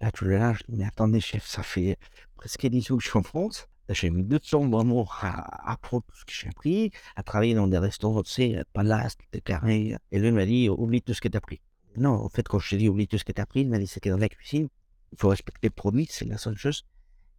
Là, 0.00 0.10
tu 0.10 0.24
je 0.24 0.64
dis, 0.68 0.78
mais 0.78 0.86
attendez, 0.86 1.20
chef, 1.20 1.46
ça 1.46 1.62
fait 1.62 1.98
presque 2.36 2.66
10 2.66 2.82
jours 2.82 2.98
que 2.98 3.04
je 3.04 3.10
suis 3.10 3.18
en 3.18 3.22
France. 3.22 3.66
J'ai 3.90 4.10
mis 4.10 4.22
deux 4.22 4.38
temps 4.38 4.68
vraiment 4.68 5.04
à 5.20 5.72
apprendre 5.72 6.04
tout 6.06 6.16
ce 6.16 6.24
que 6.24 6.32
j'ai 6.32 6.48
appris, 6.48 6.92
à 7.16 7.24
travailler 7.24 7.54
dans 7.54 7.66
des 7.66 7.78
restaurants, 7.78 8.22
tu 8.22 8.30
sais, 8.30 8.64
palace, 8.72 9.16
des 9.32 9.40
carrés. 9.40 9.96
Et 10.12 10.18
lui, 10.20 10.28
il 10.28 10.34
m'a 10.34 10.46
dit, 10.46 10.68
oublie 10.68 11.02
tout 11.02 11.12
ce 11.12 11.20
que 11.20 11.28
tu 11.28 11.36
as 11.36 11.40
pris. 11.40 11.60
Non, 11.96 12.12
en 12.12 12.28
fait, 12.28 12.46
quand 12.46 12.60
je 12.60 12.70
t'ai 12.70 12.76
dit, 12.76 12.88
oublie 12.88 13.08
tout 13.08 13.18
ce 13.18 13.24
que 13.24 13.32
tu 13.32 13.40
as 13.40 13.46
pris, 13.46 13.62
il 13.62 13.68
m'a 13.68 13.78
dit, 13.78 13.88
c'est 13.88 14.00
que 14.00 14.08
dans 14.08 14.16
la 14.16 14.28
cuisine, 14.28 14.68
il 15.12 15.18
faut 15.18 15.28
respecter 15.28 15.68
le 15.68 15.74
produit, 15.74 16.06
c'est 16.08 16.24
la 16.24 16.38
seule 16.38 16.56
chose. 16.56 16.84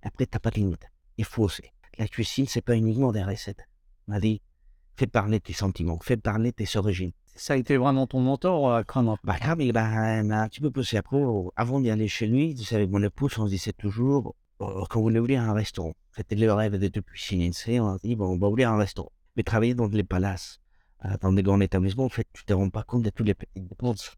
Après, 0.01 0.25
t'as 0.25 0.39
pas 0.39 0.49
de 0.49 0.55
limite. 0.55 0.85
Il 1.17 1.25
faut 1.25 1.43
aussi. 1.43 1.63
La 1.97 2.07
cuisine, 2.07 2.47
c'est 2.47 2.61
pas 2.61 2.75
uniquement 2.75 3.13
des 3.13 3.23
recettes. 3.23 3.65
On 4.07 4.11
m'a 4.11 4.19
dit, 4.19 4.41
fais 4.97 5.07
parler 5.07 5.39
tes 5.39 5.53
sentiments, 5.53 5.99
fais 6.01 6.17
parler 6.17 6.51
tes 6.51 6.65
origines. 6.77 7.13
Ça 7.35 7.53
a 7.53 7.57
été 7.57 7.77
vraiment 7.77 8.07
ton 8.07 8.19
mentor, 8.19 8.71
euh, 8.71 8.83
Bah, 9.23 9.35
mais 9.57 9.71
bah, 9.71 9.85
un 9.85 10.47
petit 10.47 10.59
peu 10.59 10.69
plus 10.71 10.93
après, 10.93 11.21
avant 11.55 11.79
d'y 11.79 11.89
aller 11.89 12.07
chez 12.07 12.27
lui, 12.27 12.53
tu 12.55 12.63
sais, 12.63 12.75
avec 12.75 12.89
mon 12.89 13.01
épouse, 13.01 13.37
on 13.39 13.45
se 13.45 13.51
disait 13.51 13.73
toujours, 13.73 14.35
quand 14.59 14.95
vous 14.95 15.03
voulez 15.03 15.19
ouvrir 15.19 15.41
un 15.41 15.53
restaurant, 15.53 15.93
c'était 16.15 16.35
le 16.35 16.51
rêve 16.53 16.77
de 16.77 16.87
tout 16.87 17.01
cuisiner, 17.01 17.51
on 17.79 17.97
se 17.97 18.01
dit, 18.03 18.15
bon, 18.15 18.27
on 18.27 18.37
va 18.37 18.47
ouvrir 18.47 18.71
un 18.71 18.77
restaurant. 18.77 19.11
Mais 19.35 19.43
travailler 19.43 19.73
dans 19.73 19.87
les 19.87 20.03
palaces, 20.03 20.59
euh, 21.05 21.15
dans 21.21 21.31
des 21.31 21.41
grands 21.41 21.61
établissements, 21.61 22.05
en 22.05 22.09
fait, 22.09 22.27
tu 22.33 22.43
te 22.45 22.53
rends 22.53 22.69
pas 22.69 22.83
compte 22.83 23.03
de 23.03 23.09
toutes 23.09 23.27
les 23.27 23.33
petites 23.33 23.67
dépenses. 23.67 24.15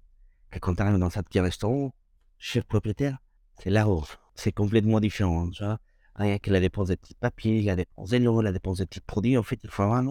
quand 0.60 0.76
tu 0.76 0.82
arrives 0.82 0.98
dans 0.98 1.18
un 1.18 1.24
petit 1.24 1.40
restaurant, 1.40 1.94
chef 2.38 2.66
propriétaire, 2.66 3.20
c'est 3.60 3.70
la 3.70 3.86
rose 3.86 4.18
c'est 4.36 4.52
complètement 4.52 5.00
différent. 5.00 5.50
Tu 5.50 5.64
vois 5.64 5.80
Rien 6.16 6.38
que 6.38 6.52
la 6.52 6.60
dépense 6.60 6.90
des 6.90 6.98
petits 6.98 7.16
papiers, 7.16 7.62
la 7.64 7.76
dépense 7.76 8.12
des 8.12 8.20
lots, 8.20 8.42
la 8.42 8.52
dépense 8.52 8.78
des 8.78 8.86
petits 8.86 9.02
produits, 9.02 9.38
en 9.38 9.44
fait, 9.44 9.60
il 9.64 9.70
faut 9.70 9.84
avoir 9.84 10.00
un. 10.00 10.04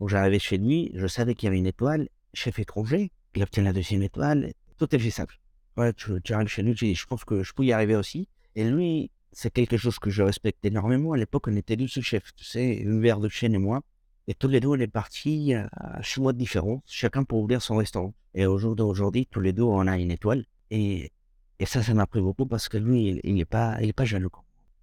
Donc 0.00 0.08
j'arrivais 0.08 0.38
chez 0.38 0.58
lui, 0.58 0.90
je 0.94 1.06
savais 1.06 1.34
qu'il 1.34 1.46
y 1.46 1.48
avait 1.48 1.58
une 1.58 1.66
étoile, 1.66 2.08
chef 2.38 2.58
étranger, 2.58 3.10
il 3.34 3.42
obtient 3.42 3.62
la 3.62 3.72
deuxième 3.72 4.02
étoile, 4.02 4.52
tout 4.78 4.94
est 4.94 4.98
faisable. 4.98 5.34
Ouais, 5.76 5.92
tu, 5.92 6.32
arrives 6.32 6.48
chez 6.48 6.62
lui, 6.62 6.74
tu 6.74 6.94
je 6.94 7.06
pense 7.06 7.24
que 7.24 7.42
je 7.42 7.52
peux 7.52 7.64
y 7.64 7.72
arriver 7.72 7.96
aussi. 7.96 8.28
Et 8.54 8.64
lui, 8.64 9.10
c'est 9.32 9.50
quelque 9.50 9.76
chose 9.76 9.98
que 9.98 10.10
je 10.10 10.22
respecte 10.22 10.64
énormément. 10.64 11.12
À 11.12 11.16
l'époque, 11.16 11.46
on 11.48 11.56
était 11.56 11.76
deux 11.76 11.86
sous-chefs, 11.86 12.34
tu 12.34 12.44
sais, 12.44 12.82
verre 12.84 13.20
de 13.20 13.28
chaîne 13.28 13.54
et 13.54 13.58
moi. 13.58 13.82
Et 14.26 14.34
tous 14.34 14.48
les 14.48 14.60
deux, 14.60 14.68
on 14.68 14.74
est 14.74 14.88
partis 14.88 15.54
à 15.54 16.02
six 16.02 16.20
mois 16.20 16.32
de 16.32 16.38
différence, 16.38 16.82
chacun 16.86 17.24
pour 17.24 17.40
ouvrir 17.40 17.62
son 17.62 17.76
restaurant. 17.76 18.12
Et 18.34 18.46
au 18.46 18.58
jour 18.58 18.76
d'aujourd'hui, 18.76 19.26
tous 19.26 19.40
les 19.40 19.52
deux, 19.52 19.62
on 19.62 19.86
a 19.86 19.96
une 19.98 20.10
étoile. 20.10 20.44
Et 20.70 21.12
et 21.60 21.66
ça, 21.66 21.82
ça 21.82 21.92
m'a 21.92 22.06
pris 22.06 22.20
beaucoup 22.20 22.46
parce 22.46 22.68
que 22.68 22.78
lui, 22.78 23.20
il 23.24 23.34
n'est 23.34 23.44
pas, 23.44 23.78
pas 23.96 24.04
jaloux. 24.04 24.30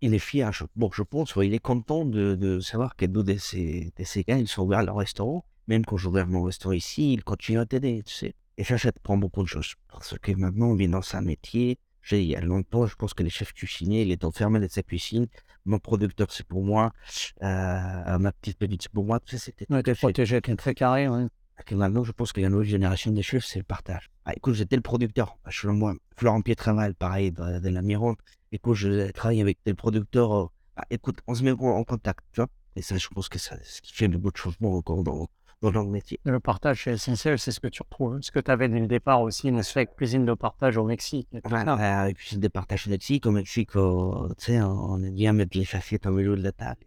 Il 0.01 0.13
est 0.13 0.19
fier. 0.19 0.51
bon, 0.75 0.89
je 0.93 1.03
pense, 1.03 1.33
il 1.41 1.53
est 1.53 1.59
content 1.59 2.05
de, 2.05 2.35
de 2.35 2.59
savoir 2.59 2.95
que 2.95 3.05
deux 3.05 3.24
de 3.24 3.38
ses, 3.38 3.93
de 3.97 4.03
ses 4.03 4.24
gars, 4.24 4.38
ils 4.38 4.47
sont 4.47 4.63
ouverts 4.63 4.83
leur 4.83 4.97
restaurant. 4.97 5.45
Même 5.67 5.86
quand 5.86 5.98
j'ouvre 5.98 6.24
mon 6.25 6.43
restaurant 6.43 6.74
ici, 6.74 7.13
il 7.13 7.24
continue 7.24 7.60
à 7.60 7.65
t'aider, 7.65 8.03
tu 8.05 8.13
sais. 8.13 8.36
Et 8.57 8.63
ça, 8.63 8.77
ça 8.77 8.91
te 8.91 9.00
prend 9.00 9.17
beaucoup 9.17 9.43
de 9.43 9.48
choses. 9.48 9.74
Parce 9.89 10.17
que 10.17 10.31
maintenant, 10.31 10.67
on 10.67 10.75
vient 10.75 10.89
dans 10.89 11.15
un 11.15 11.22
métier. 11.22 11.77
Il 12.12 12.22
y 12.24 12.36
a 12.36 12.41
longtemps, 12.41 12.86
je 12.86 12.95
pense 12.95 13.15
que 13.15 13.24
les 13.24 13.31
chefs 13.31 13.53
cuisiniers, 13.53 14.03
il 14.03 14.12
est 14.12 14.24
enfermé 14.24 14.60
dans 14.60 14.69
sa 14.69 14.84
cuisine. 14.84 15.25
Mon 15.65 15.79
producteur, 15.79 16.27
c'est 16.31 16.45
pour 16.45 16.63
moi. 16.63 16.93
Euh, 17.41 18.19
ma 18.19 18.31
petite 18.31 18.60
petite, 18.60 18.84
c'est 18.84 18.91
pour 18.91 19.05
moi. 19.05 19.19
Tu 19.19 19.38
sais, 19.38 19.45
c'était. 19.45 19.65
Ouais, 19.74 19.81
t'es 19.81 19.95
protégé, 19.95 20.39
très 20.39 20.75
carré, 20.75 21.07
ouais. 21.10 21.25
que 21.65 21.74
maintenant, 21.74 22.03
je 22.03 22.12
pense 22.12 22.31
que 22.31 22.41
la 22.41 22.50
nouvelle 22.50 22.67
génération 22.67 23.12
des 23.12 23.24
chefs, 23.24 23.45
c'est 23.45 23.57
le 23.57 23.65
partage. 23.65 24.12
Ah, 24.25 24.34
écoute, 24.36 24.53
j'étais 24.53 24.75
le 24.75 24.84
producteur. 24.84 25.38
Bah, 25.43 25.50
je 25.51 25.67
moi, 25.67 25.95
Florent 26.15 26.41
Pietraval, 26.41 26.93
pareil, 26.93 27.31
de, 27.31 27.60
de 27.60 27.69
l'Amiron. 27.69 28.15
Écoute, 28.51 28.75
je 28.75 29.10
travaille 29.12 29.41
avec 29.41 29.57
tel 29.63 29.75
producteur. 29.75 30.31
euh, 30.31 30.45
bah, 30.77 30.86
écoute, 30.91 31.17
on 31.25 31.34
se 31.34 31.43
met 31.43 31.51
en 31.51 31.84
contact, 31.84 32.19
tu 32.34 32.41
vois. 32.41 32.50
Et 32.75 32.81
ça, 32.84 32.98
je 32.98 33.07
pense 33.07 33.29
que 33.29 33.39
ça, 33.39 33.57
ce 33.63 33.81
qui 33.81 33.93
fait 33.93 34.07
de 34.07 34.17
beaux 34.17 34.31
changements 34.36 34.75
encore 34.75 35.03
dans, 35.03 35.27
dans 35.72 35.79
notre 35.79 35.91
métier. 35.91 36.19
Le 36.25 36.39
partage 36.39 36.84
c'est 36.84 36.93
essentiel, 36.93 37.39
c'est 37.39 37.51
ce 37.51 37.60
que 37.60 37.67
tu 37.67 37.81
retrouves. 37.84 38.19
Ce 38.22 38.31
que 38.31 38.39
tu 38.39 38.51
avais 38.51 38.69
dès 38.69 38.79
le 38.79 38.88
départ 38.88 39.22
aussi, 39.22 39.50
une 39.50 39.57
de 39.57 39.84
cuisine 39.95 40.25
de 40.25 40.34
partage 40.34 40.77
au 40.77 40.84
Mexique. 40.84 41.27
Voilà, 41.43 41.74
avec 42.01 42.17
cuisine 42.17 42.39
de 42.39 42.48
partage 42.48 42.88
au 42.88 42.89
Mexique. 42.89 43.25
Au 43.25 43.31
Mexique, 43.31 43.75
euh, 43.75 44.29
tu 44.38 44.45
sais, 44.45 44.62
on 44.62 45.01
aime 45.03 45.13
bien 45.13 45.34
mettre 45.34 45.57
les 45.57 45.67
assiettes 45.75 46.05
au 46.05 46.12
milieu 46.12 46.36
de 46.36 46.43
la 46.43 46.51
table. 46.51 46.79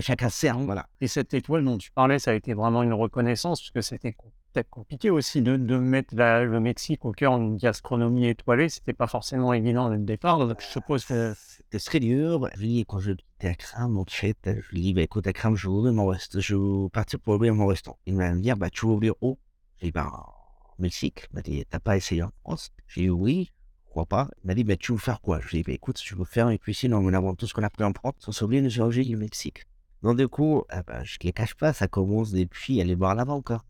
Chacun 0.00 0.28
sert, 0.28 0.58
voilà. 0.58 0.86
Et 1.00 1.06
cette 1.06 1.32
étoile 1.34 1.64
dont 1.64 1.78
tu 1.78 1.92
parlais, 1.92 2.18
ça 2.18 2.32
a 2.32 2.34
été 2.34 2.52
vraiment 2.52 2.82
une 2.82 2.92
reconnaissance, 2.92 3.60
parce 3.60 3.70
que 3.70 3.80
c'était 3.80 4.16
peut-être 4.54 4.70
compliqué 4.70 5.10
aussi 5.10 5.42
de, 5.42 5.56
mettre 5.76 6.14
le 6.14 6.60
Mexique 6.60 7.04
au 7.04 7.12
cœur 7.12 7.38
d'une 7.38 7.56
gastronomie 7.56 8.28
étoilée. 8.28 8.68
C'était 8.68 8.92
pas 8.92 9.08
forcément 9.08 9.52
évident 9.52 9.90
dès 9.90 9.96
le 9.96 10.04
départ. 10.04 10.46
Donc, 10.46 10.60
je 10.60 10.66
suppose 10.66 11.04
que 11.04 11.34
C'était 11.36 11.78
très 11.78 12.00
dur. 12.00 12.48
Je 12.54 12.60
dis, 12.60 12.84
quand 12.86 13.00
je 13.00 13.12
quittais 13.12 13.48
Akram, 13.48 13.98
en 13.98 14.04
fait, 14.08 14.38
je 14.44 14.70
lui 14.70 14.92
dis, 14.92 15.00
écoute, 15.00 15.26
Akram, 15.26 15.56
je 15.56 15.68
veux 15.68 15.74
ouvrir 15.74 15.92
mon 15.92 16.06
restaurant. 16.06 16.40
Je 16.40 16.54
veux 16.54 16.88
partir 16.88 17.18
pour 17.18 17.34
ouvrir 17.34 17.54
mon 17.54 17.66
restaurant. 17.66 17.98
Il 18.06 18.14
me 18.14 18.40
dire, 18.40 18.56
bah, 18.56 18.70
tu 18.70 18.86
veux 18.86 18.92
ouvrir 18.92 19.14
où 19.20 19.38
J'ai 19.80 19.88
dit, 19.88 19.92
bah, 19.92 20.10
au 20.78 20.82
Mexique. 20.82 21.26
Il 21.32 21.34
m'a 21.34 21.42
dit, 21.42 21.64
t'as 21.68 21.80
pas 21.80 21.96
essayé 21.96 22.22
en 22.22 22.30
France? 22.44 22.70
J'ai 22.86 23.02
dit, 23.02 23.10
oui, 23.10 23.52
pourquoi 23.84 24.06
pas? 24.06 24.28
Il 24.44 24.46
m'a 24.46 24.54
dit, 24.54 24.62
bah, 24.62 24.76
tu 24.76 24.92
veux 24.92 24.98
faire 24.98 25.20
quoi? 25.20 25.40
Je 25.40 25.48
lui 25.48 25.58
ai 25.58 25.62
dit, 25.62 25.66
bah, 25.66 25.74
écoute, 25.74 26.00
je 26.02 26.14
veux 26.14 26.24
faire 26.24 26.48
une 26.48 26.58
cuisine 26.58 26.94
en 26.94 27.12
avant 27.12 27.34
tout 27.34 27.48
ce 27.48 27.54
qu'on 27.54 27.64
a 27.64 27.70
pris 27.70 27.84
en 27.84 27.92
France, 27.92 28.14
sans 28.20 28.42
oublier 28.42 28.62
le 28.62 28.68
géologie 28.68 29.04
du 29.04 29.16
Mexique. 29.16 29.64
Donc, 30.04 30.18
du 30.18 30.28
coup, 30.28 30.64
ah 30.68 30.82
bah, 30.82 31.02
je 31.02 31.16
ne 31.18 31.24
les 31.28 31.32
cache 31.32 31.54
pas, 31.54 31.72
ça 31.72 31.88
commence 31.88 32.30
depuis 32.30 32.78
aller 32.78 32.94
boire 32.94 33.14
la 33.14 33.24
banque. 33.24 33.52
hein. 33.52 33.62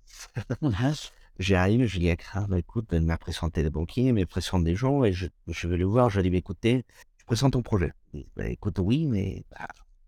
J'arrive, 1.38 1.86
je 1.86 2.00
dis 2.00 2.10
à 2.10 2.14
Akram, 2.14 2.46
bah, 2.48 2.58
écoute, 2.58 2.86
il 2.90 3.02
m'a 3.02 3.16
présenté 3.16 3.62
des 3.62 3.70
banquiers, 3.70 4.08
il 4.08 4.14
m'a 4.14 4.26
présenté 4.26 4.64
des 4.64 4.74
gens, 4.74 5.04
et 5.04 5.12
je, 5.12 5.26
je 5.46 5.68
vais 5.68 5.76
le 5.76 5.84
voir, 5.84 6.10
je 6.10 6.18
lui 6.18 6.26
ai 6.26 6.30
dit, 6.30 6.34
bah, 6.34 6.38
écoutez, 6.38 6.84
je 7.18 7.24
présente 7.24 7.52
ton 7.52 7.62
projet. 7.62 7.92
Bah, 8.34 8.48
écoute, 8.48 8.80
oui, 8.80 9.06
mais 9.06 9.44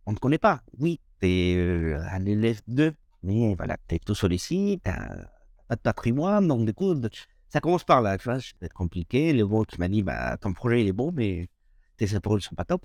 on 0.04 0.11
ne 0.11 0.16
te 0.16 0.21
connaît 0.21 0.38
pas. 0.38 0.62
Oui, 0.80 0.99
tu 1.21 1.28
es 1.28 1.95
un 1.95 2.26
élève 2.26 2.61
2, 2.66 2.92
mais 3.23 3.54
voilà, 3.54 3.76
tu 3.88 3.95
es 3.95 4.00
tout 4.00 4.16
les 4.26 4.38
sites, 4.38 4.83
tu 4.83 4.90
pas 5.68 5.76
de 5.76 5.80
patrimoine, 5.80 6.49
donc 6.49 6.66
du 6.66 6.75
coup, 6.75 6.92
ça 7.49 7.61
commence 7.61 7.85
par 7.85 8.02
là, 8.02 8.18
tu 8.18 8.25
vois, 8.25 8.40
c'est 8.40 8.56
peut-être 8.59 8.75
compliqué. 8.75 9.33
Le 9.33 9.47
banque 9.47 9.78
m'a 9.78 9.87
dit, 9.87 10.02
bah, 10.02 10.37
ton 10.38 10.52
projet, 10.52 10.83
il 10.83 10.88
est 10.88 10.92
bon, 10.92 11.12
mais 11.12 11.49
tes 11.97 12.16
épaules 12.16 12.38
ne 12.38 12.42
sont 12.42 12.56
pas 12.56 12.64
top. 12.64 12.85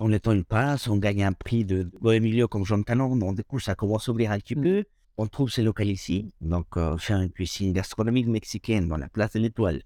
En 0.00 0.08
temps, 0.18 0.32
il 0.32 0.44
passe, 0.44 0.88
on 0.88 0.96
gagne 0.96 1.22
un 1.24 1.34
prix 1.34 1.66
de 1.66 1.90
Beau 2.00 2.12
Emilio 2.12 2.48
comme 2.48 2.64
Jean 2.64 2.82
Canon, 2.82 3.16
donc 3.16 3.36
du 3.36 3.44
coup, 3.44 3.60
ça 3.60 3.74
commence 3.74 4.08
à 4.08 4.12
ouvrir 4.12 4.30
un 4.32 4.38
petit 4.38 4.56
Mm. 4.56 4.62
peu. 4.62 4.84
On 5.18 5.26
trouve 5.26 5.50
ces 5.50 5.62
locales 5.62 5.90
ici, 5.90 6.32
donc 6.40 6.68
euh, 6.78 6.96
faire 6.96 7.20
une 7.20 7.28
cuisine 7.30 7.74
gastronomique 7.74 8.26
mexicaine 8.26 8.88
dans 8.88 8.96
la 8.96 9.10
place 9.10 9.34
de 9.34 9.40
l'Étoile. 9.40 9.82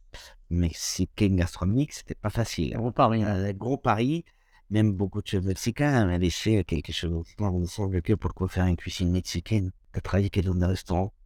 Mexicaine 0.51 1.35
gastronomique, 1.35 1.93
c'était 1.93 2.15
pas 2.15 2.31
facile. 2.31 2.77
vous 2.79 2.93
parlez. 2.93 3.25
Un 3.25 3.53
gros 3.53 3.77
pari, 3.77 4.25
même 4.71 4.93
beaucoup 4.93 5.21
de 5.21 5.27
chefs 5.27 5.43
mexicains 5.43 6.05
m'avaient 6.07 6.19
laissé 6.19 6.63
quelque 6.63 6.93
chose. 6.93 7.27
On 7.41 7.59
me 7.59 7.67
semble 7.67 8.01
que 8.01 8.13
pourquoi 8.13 8.47
faire 8.47 8.67
une 8.67 8.77
cuisine 8.77 9.11
mexicaine? 9.11 9.73
T'as 9.93 10.01
travaillé 10.01 10.31
dans 10.43 10.63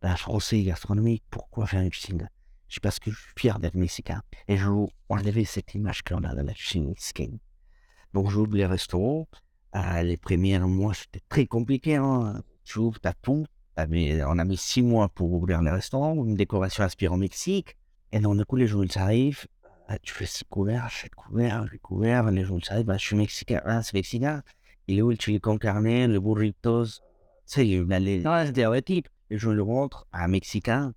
Un 0.03 0.17
français 0.17 0.63
gastronomique, 0.63 1.25
pourquoi 1.31 1.67
faire 1.67 1.83
une 1.83 1.91
cuisine? 1.91 2.27
C'est 2.71 2.83
parce 2.83 2.99
que 2.99 3.11
je 3.11 3.17
suis 3.19 3.33
fier 3.37 3.59
d'être 3.59 3.75
mexicain. 3.75 4.23
Et 4.47 4.57
je 4.57 4.67
veux 4.67 4.87
enlever 5.11 5.45
cette 5.45 5.75
image 5.75 6.03
qu'on 6.03 6.25
a 6.25 6.35
de 6.35 6.41
la 6.43 6.55
cuisine 6.55 6.89
mexicaine. 6.89 7.39
Donc 8.15 8.31
j'ouvre 8.31 8.57
les 8.57 8.67
restaurants. 8.67 9.29
Ah, 9.73 10.03
les 10.03 10.17
premiers 10.17 10.59
mois, 10.61 10.95
c'était 10.95 11.21
très 11.29 11.47
compliqué. 11.47 11.97
Hein. 11.97 12.43
Tu 12.65 12.79
ouvres, 12.79 12.99
t'as 13.01 13.13
tout. 13.13 13.47
Mis- 13.89 14.21
on 14.25 14.39
a 14.39 14.45
mis 14.45 14.57
six 14.57 14.83
mois 14.83 15.09
pour 15.09 15.33
ouvrir 15.33 15.63
les 15.63 15.71
restaurants, 15.71 16.15
une 16.25 16.35
décoration 16.35 16.83
inspirée 16.83 17.15
au 17.15 17.19
Mexique. 17.19 17.77
Et 18.11 18.19
donc, 18.19 18.37
du 18.37 18.45
coup, 18.45 18.57
les 18.57 18.67
jours, 18.67 18.85
ils 18.85 18.99
arrivent. 18.99 19.47
Ah, 19.87 19.99
tu 20.01 20.13
fais 20.13 20.27
six 20.27 20.45
couverts, 20.45 20.91
sept 20.91 21.15
couverts, 21.15 21.65
huit 21.71 21.79
couverts. 21.79 22.31
Les 22.31 22.45
jours, 22.45 22.59
ils 22.61 22.73
arrivent. 22.73 22.87
Bah, 22.87 22.97
je 22.97 23.05
suis 23.07 23.17
mexicain. 23.17 23.61
Ah, 23.65 23.83
c'est 23.83 23.95
mexicain. 23.95 24.43
Il 24.87 24.99
est 24.99 25.03
où 25.03 25.11
le 25.11 25.17
chili 25.21 25.39
con 25.41 25.59
carne, 25.59 26.07
le 26.07 26.19
burritos? 26.19 26.85
Tu 26.87 27.01
sais, 27.45 27.69
il 27.69 27.89
y 27.89 27.93
a 27.93 27.99
les 27.99 28.21
stéréotypes. 28.21 29.09
Les 29.31 29.39
gens 29.39 29.53
le 29.53 29.63
rentrent. 29.63 30.07
Un 30.13 30.29
mexicain, 30.29 30.93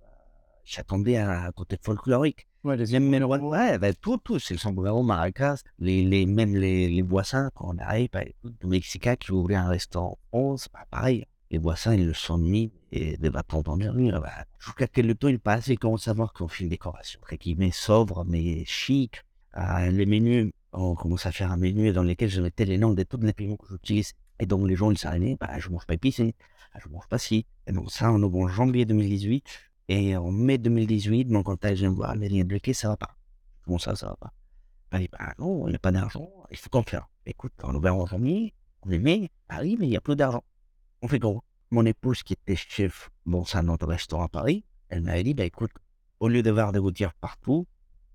j'attendais 0.64 1.18
à 1.18 1.44
un 1.44 1.52
côté 1.52 1.76
folklorique. 1.80 2.46
Ouais, 2.64 2.76
les 2.76 2.86
J'aime 2.86 3.08
même 3.08 3.24
ouais, 3.24 3.78
ben, 3.78 3.92
tout, 4.00 4.18
tout, 4.18 4.38
c'est 4.38 4.54
le 4.54 4.60
sombrero, 4.60 5.02
maracas, 5.02 5.64
les, 5.80 6.04
les, 6.04 6.26
même 6.26 6.54
les, 6.54 6.88
les 6.88 7.02
boissons, 7.02 7.50
quand 7.56 7.74
on 7.74 7.78
arrive, 7.78 8.10
ben, 8.12 8.24
écoute, 8.24 8.54
le 8.62 8.68
Mexicain 8.68 9.16
qui 9.16 9.32
ouvrir 9.32 9.62
un 9.62 9.68
restaurant, 9.68 10.16
oh, 10.30 10.54
c'est 10.56 10.70
pas 10.70 10.86
pareil. 10.88 11.26
Les 11.50 11.58
boissons, 11.58 11.90
ils 11.90 12.06
le 12.06 12.14
sont 12.14 12.38
mis 12.38 12.70
et 12.92 13.16
des 13.16 13.30
bâtons 13.30 13.62
dans 13.62 13.74
les 13.74 13.88
rues. 13.88 14.12
Ben, 14.12 14.30
jusqu'à 14.60 14.86
quel 14.86 15.12
temps 15.16 15.26
il 15.26 15.40
passe 15.40 15.70
et 15.70 15.76
comment 15.76 15.96
savoir 15.96 16.32
qu'on 16.32 16.46
fait 16.46 16.62
une 16.62 16.70
décoration, 16.70 17.18
entre 17.20 17.34
guillemets, 17.34 17.72
sobre, 17.72 18.24
mais 18.24 18.64
chic. 18.64 19.24
Euh, 19.56 19.90
les 19.90 20.06
menus, 20.06 20.52
on 20.72 20.94
commence 20.94 21.26
à 21.26 21.32
faire 21.32 21.50
un 21.50 21.56
menu 21.56 21.92
dans 21.92 22.04
lequel 22.04 22.30
je 22.30 22.40
mettais 22.40 22.64
les 22.64 22.78
noms 22.78 22.94
de 22.94 23.02
tous 23.02 23.18
les 23.18 23.32
piments 23.32 23.56
que 23.56 23.66
j'utilise. 23.70 24.12
Et 24.38 24.46
donc, 24.46 24.68
les 24.68 24.76
gens, 24.76 24.92
ils 24.92 24.98
s'arrêtaient, 24.98 25.36
bah, 25.40 25.58
je 25.58 25.68
mange 25.68 25.84
pas 25.84 25.94
épicé, 25.94 26.36
ah, 26.74 26.78
je 26.80 26.88
mange 26.88 27.08
pas 27.08 27.18
ci. 27.18 27.44
Et 27.66 27.72
donc, 27.72 27.90
ça, 27.90 28.12
on 28.12 28.22
ouvre 28.22 28.38
en 28.38 28.48
janvier 28.48 28.84
2018. 28.84 29.71
Et 29.88 30.16
en 30.16 30.30
mai 30.30 30.58
2018, 30.58 31.28
mon 31.28 31.42
contact 31.42 31.76
vient 31.76 31.90
me 31.90 31.96
voir, 31.96 32.14
mais 32.16 32.28
rien 32.28 32.44
de 32.44 32.48
bloqué, 32.48 32.72
ça 32.72 32.88
va 32.88 32.96
pas. 32.96 33.16
Comment 33.64 33.78
ça, 33.78 33.94
ça 33.94 34.06
va 34.08 34.16
pas? 34.16 34.32
Ben, 34.90 34.98
il 34.98 35.02
dit, 35.02 35.08
bah 35.12 35.34
non, 35.38 35.66
il 35.66 35.70
n'y 35.70 35.76
a 35.76 35.78
pas 35.78 35.92
d'argent, 35.92 36.28
il 36.50 36.56
faut 36.56 36.68
qu'on 36.68 36.82
fasse. 36.82 37.02
Écoute, 37.24 37.52
on 37.62 37.74
ouvre 37.74 37.90
en 37.90 38.06
famille, 38.06 38.52
on 38.82 38.90
est 38.90 38.98
mai, 38.98 39.30
ah 39.48 39.60
oui, 39.62 39.76
mais 39.78 39.86
il 39.86 39.90
n'y 39.90 39.96
a 39.96 40.00
plus 40.00 40.16
d'argent. 40.16 40.44
On 41.02 41.08
fait 41.08 41.18
gros. 41.18 41.42
Mon 41.70 41.86
épouse, 41.86 42.22
qui 42.22 42.34
était 42.34 42.56
chef, 42.56 43.10
c'est 43.46 43.56
un 43.56 43.68
autre 43.68 43.86
restaurant 43.86 44.24
à 44.24 44.28
Paris, 44.28 44.64
elle 44.88 45.02
m'avait 45.02 45.22
dit, 45.22 45.34
bah 45.34 45.44
écoute, 45.44 45.70
au 46.20 46.28
lieu 46.28 46.42
d'avoir 46.42 46.72
des 46.72 46.78
routières 46.78 47.14
partout, 47.14 47.66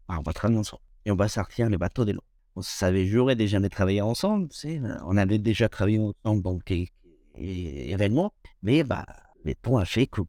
on 0.08 0.22
va 0.22 0.34
travailler 0.34 0.60
ensemble. 0.60 0.84
Et 1.06 1.12
on 1.12 1.16
va 1.16 1.28
sortir 1.28 1.70
les 1.70 1.78
bateaux 1.78 2.06
de 2.06 2.12
l'eau. 2.12 2.24
On 2.56 2.62
savait 2.62 3.06
jurer 3.06 3.36
déjà 3.36 3.58
jamais 3.58 3.70
travailler 3.70 4.02
ensemble, 4.02 4.50
tu 4.50 4.82
on 5.04 5.18
avait 5.18 5.40
déjà 5.40 5.70
travaillé 5.70 6.00
ensemble 6.00 6.42
dans 6.42 6.60
quelques 6.60 6.92
événements, 7.36 8.34
mais 8.62 8.84
bah, 8.84 9.06
le 9.44 9.56
temps 9.56 9.78
a 9.78 9.86
fait 9.86 10.08
que, 10.08 10.22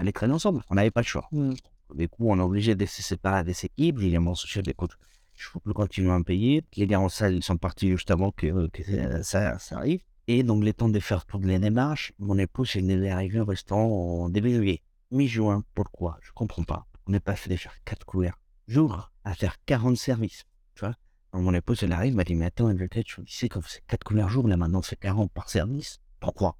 fallait 0.00 0.12
travailler 0.12 0.34
ensemble. 0.34 0.62
On 0.70 0.74
n'avait 0.74 0.90
pas 0.90 1.00
le 1.00 1.06
choix. 1.06 1.28
Mm. 1.32 1.52
Du 1.94 2.08
coup, 2.08 2.30
on 2.30 2.38
est 2.38 2.42
obligé 2.42 2.74
de 2.74 2.86
se 2.86 3.02
séparer 3.02 3.44
des 3.44 3.64
équipes. 3.64 3.98
Il 4.00 4.08
y 4.08 4.16
a 4.16 4.20
mon 4.20 4.34
chef 4.34 4.66
écoute, 4.66 4.96
je 5.34 5.48
ne 5.48 5.52
peux 5.54 5.60
plus 5.60 5.74
continuer 5.74 6.12
à 6.12 6.18
me 6.18 6.24
payer. 6.24 6.64
Les 6.76 6.86
gars 6.86 7.00
en 7.00 7.08
salle, 7.08 7.34
ils 7.34 7.42
sont 7.42 7.56
partis 7.56 7.90
juste 7.90 8.10
avant 8.10 8.30
que, 8.30 8.68
que 8.68 9.22
ça- 9.22 9.56
arrive. 9.72 10.02
Et 10.26 10.42
donc, 10.42 10.62
le 10.62 10.72
temps 10.72 10.88
de 10.88 11.00
faire 11.00 11.26
toutes 11.26 11.44
les 11.44 11.58
démarches, 11.58 12.12
mon 12.18 12.38
épouse, 12.38 12.76
elle 12.76 12.90
est 12.90 13.10
arrivée 13.10 13.40
au 13.40 13.44
restaurant 13.44 14.24
en 14.24 14.28
début 14.28 14.54
juillet. 14.54 14.82
Mi-juin, 15.10 15.64
pourquoi? 15.74 16.18
Je 16.22 16.30
comprends 16.32 16.62
pas. 16.62 16.86
On 17.06 17.12
est 17.14 17.20
passé 17.20 17.50
de 17.50 17.56
faire 17.56 17.74
4 17.84 18.04
couverts 18.06 18.38
jour 18.68 19.10
à 19.24 19.34
faire 19.34 19.56
40 19.66 19.96
services. 19.96 20.44
Tu 20.74 20.80
vois? 20.80 20.94
Donc, 21.32 21.42
Mon 21.42 21.54
épouse, 21.54 21.82
elle 21.82 21.92
arrive, 21.92 22.12
elle 22.12 22.16
m'a 22.16 22.24
dit, 22.24 22.36
mais 22.36 22.46
attends, 22.46 22.72
peut-être, 22.76 23.08
je 23.08 23.20
me 23.20 23.26
disais 23.26 23.48
qu'on 23.48 23.60
faisait 23.60 23.82
4 23.88 24.04
couverts 24.04 24.28
jour, 24.28 24.46
là 24.46 24.56
maintenant, 24.56 24.82
c'est 24.82 24.98
40 25.00 25.32
par 25.32 25.48
service. 25.50 25.98
Pourquoi? 26.20 26.56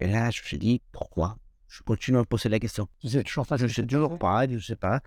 Et 0.00 0.08
là, 0.08 0.30
je 0.30 0.40
me 0.42 0.46
suis 0.46 0.58
dit, 0.58 0.82
pourquoi? 0.90 1.38
Je 1.68 1.82
continue 1.82 2.16
à 2.16 2.20
me 2.20 2.24
poser 2.24 2.48
la 2.48 2.58
question. 2.58 2.88
Vous 3.04 3.16
êtes 3.16 3.26
toujours 3.26 3.46
face 3.46 3.60
Je 3.60 3.66
sais 3.68 3.86
toujours 3.86 4.18
pas, 4.18 4.48
je 4.48 4.58
sais 4.58 4.76
pas. 4.76 5.00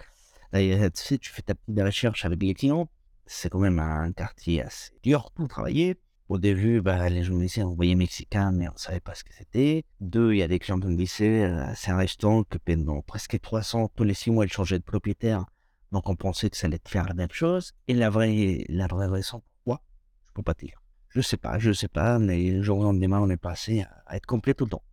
Et, 0.53 0.73
euh, 0.73 0.89
tu 0.89 1.01
sais, 1.01 1.17
tu 1.17 1.31
fais 1.31 1.41
ta 1.41 1.55
petite 1.55 1.81
recherche 1.81 2.23
avec 2.23 2.41
les 2.41 2.53
clients. 2.53 2.87
C'est 3.25 3.49
quand 3.49 3.59
même 3.59 3.79
un 3.79 4.11
quartier 4.11 4.61
assez 4.61 4.91
dur 5.01 5.31
pour 5.31 5.47
travailler. 5.47 5.99
Au 6.29 6.37
début, 6.37 6.81
bah, 6.81 7.09
les 7.09 7.23
gens 7.23 7.33
me 7.33 7.41
disaient, 7.41 7.63
on 7.63 7.73
voyait 7.73 7.95
mexicain, 7.95 8.51
mais 8.51 8.69
on 8.69 8.77
savait 8.77 8.99
pas 8.99 9.15
ce 9.15 9.23
que 9.23 9.33
c'était. 9.33 9.83
Deux, 9.99 10.33
il 10.33 10.37
y 10.37 10.43
a 10.43 10.47
des 10.47 10.59
clients 10.59 10.79
qui 10.79 10.87
me 10.87 10.95
disaient, 10.95 11.45
euh, 11.45 11.65
c'est 11.75 11.91
un 11.91 11.97
restaurant 11.97 12.43
que 12.43 12.57
pendant 12.57 13.01
presque 13.01 13.39
300, 13.39 13.91
tous 13.95 14.03
les 14.03 14.13
six 14.13 14.29
mois, 14.31 14.45
il 14.45 14.51
changeait 14.51 14.79
de 14.79 14.83
propriétaire. 14.83 15.45
Donc, 15.91 16.07
on 16.09 16.15
pensait 16.15 16.49
que 16.49 16.57
ça 16.57 16.67
allait 16.67 16.79
faire 16.85 17.07
la 17.07 17.13
même 17.15 17.31
chose. 17.31 17.73
Et 17.87 17.93
la 17.93 18.09
vraie, 18.09 18.63
la 18.69 18.87
vraie 18.87 19.07
raison, 19.07 19.41
pourquoi? 19.63 19.83
Je 20.27 20.33
peux 20.33 20.43
pas 20.43 20.53
te 20.53 20.65
dire. 20.65 20.81
Je 21.09 21.21
sais 21.21 21.37
pas, 21.37 21.59
je 21.59 21.73
sais 21.73 21.89
pas, 21.89 22.19
mais 22.19 22.51
le 22.51 22.61
jour 22.61 22.79
au 22.79 22.83
lendemain, 22.83 23.19
on 23.19 23.29
est 23.29 23.35
passé 23.35 23.85
à 24.05 24.15
être 24.15 24.25
complet 24.25 24.53
tout 24.53 24.65
le 24.65 24.71
temps. 24.71 24.83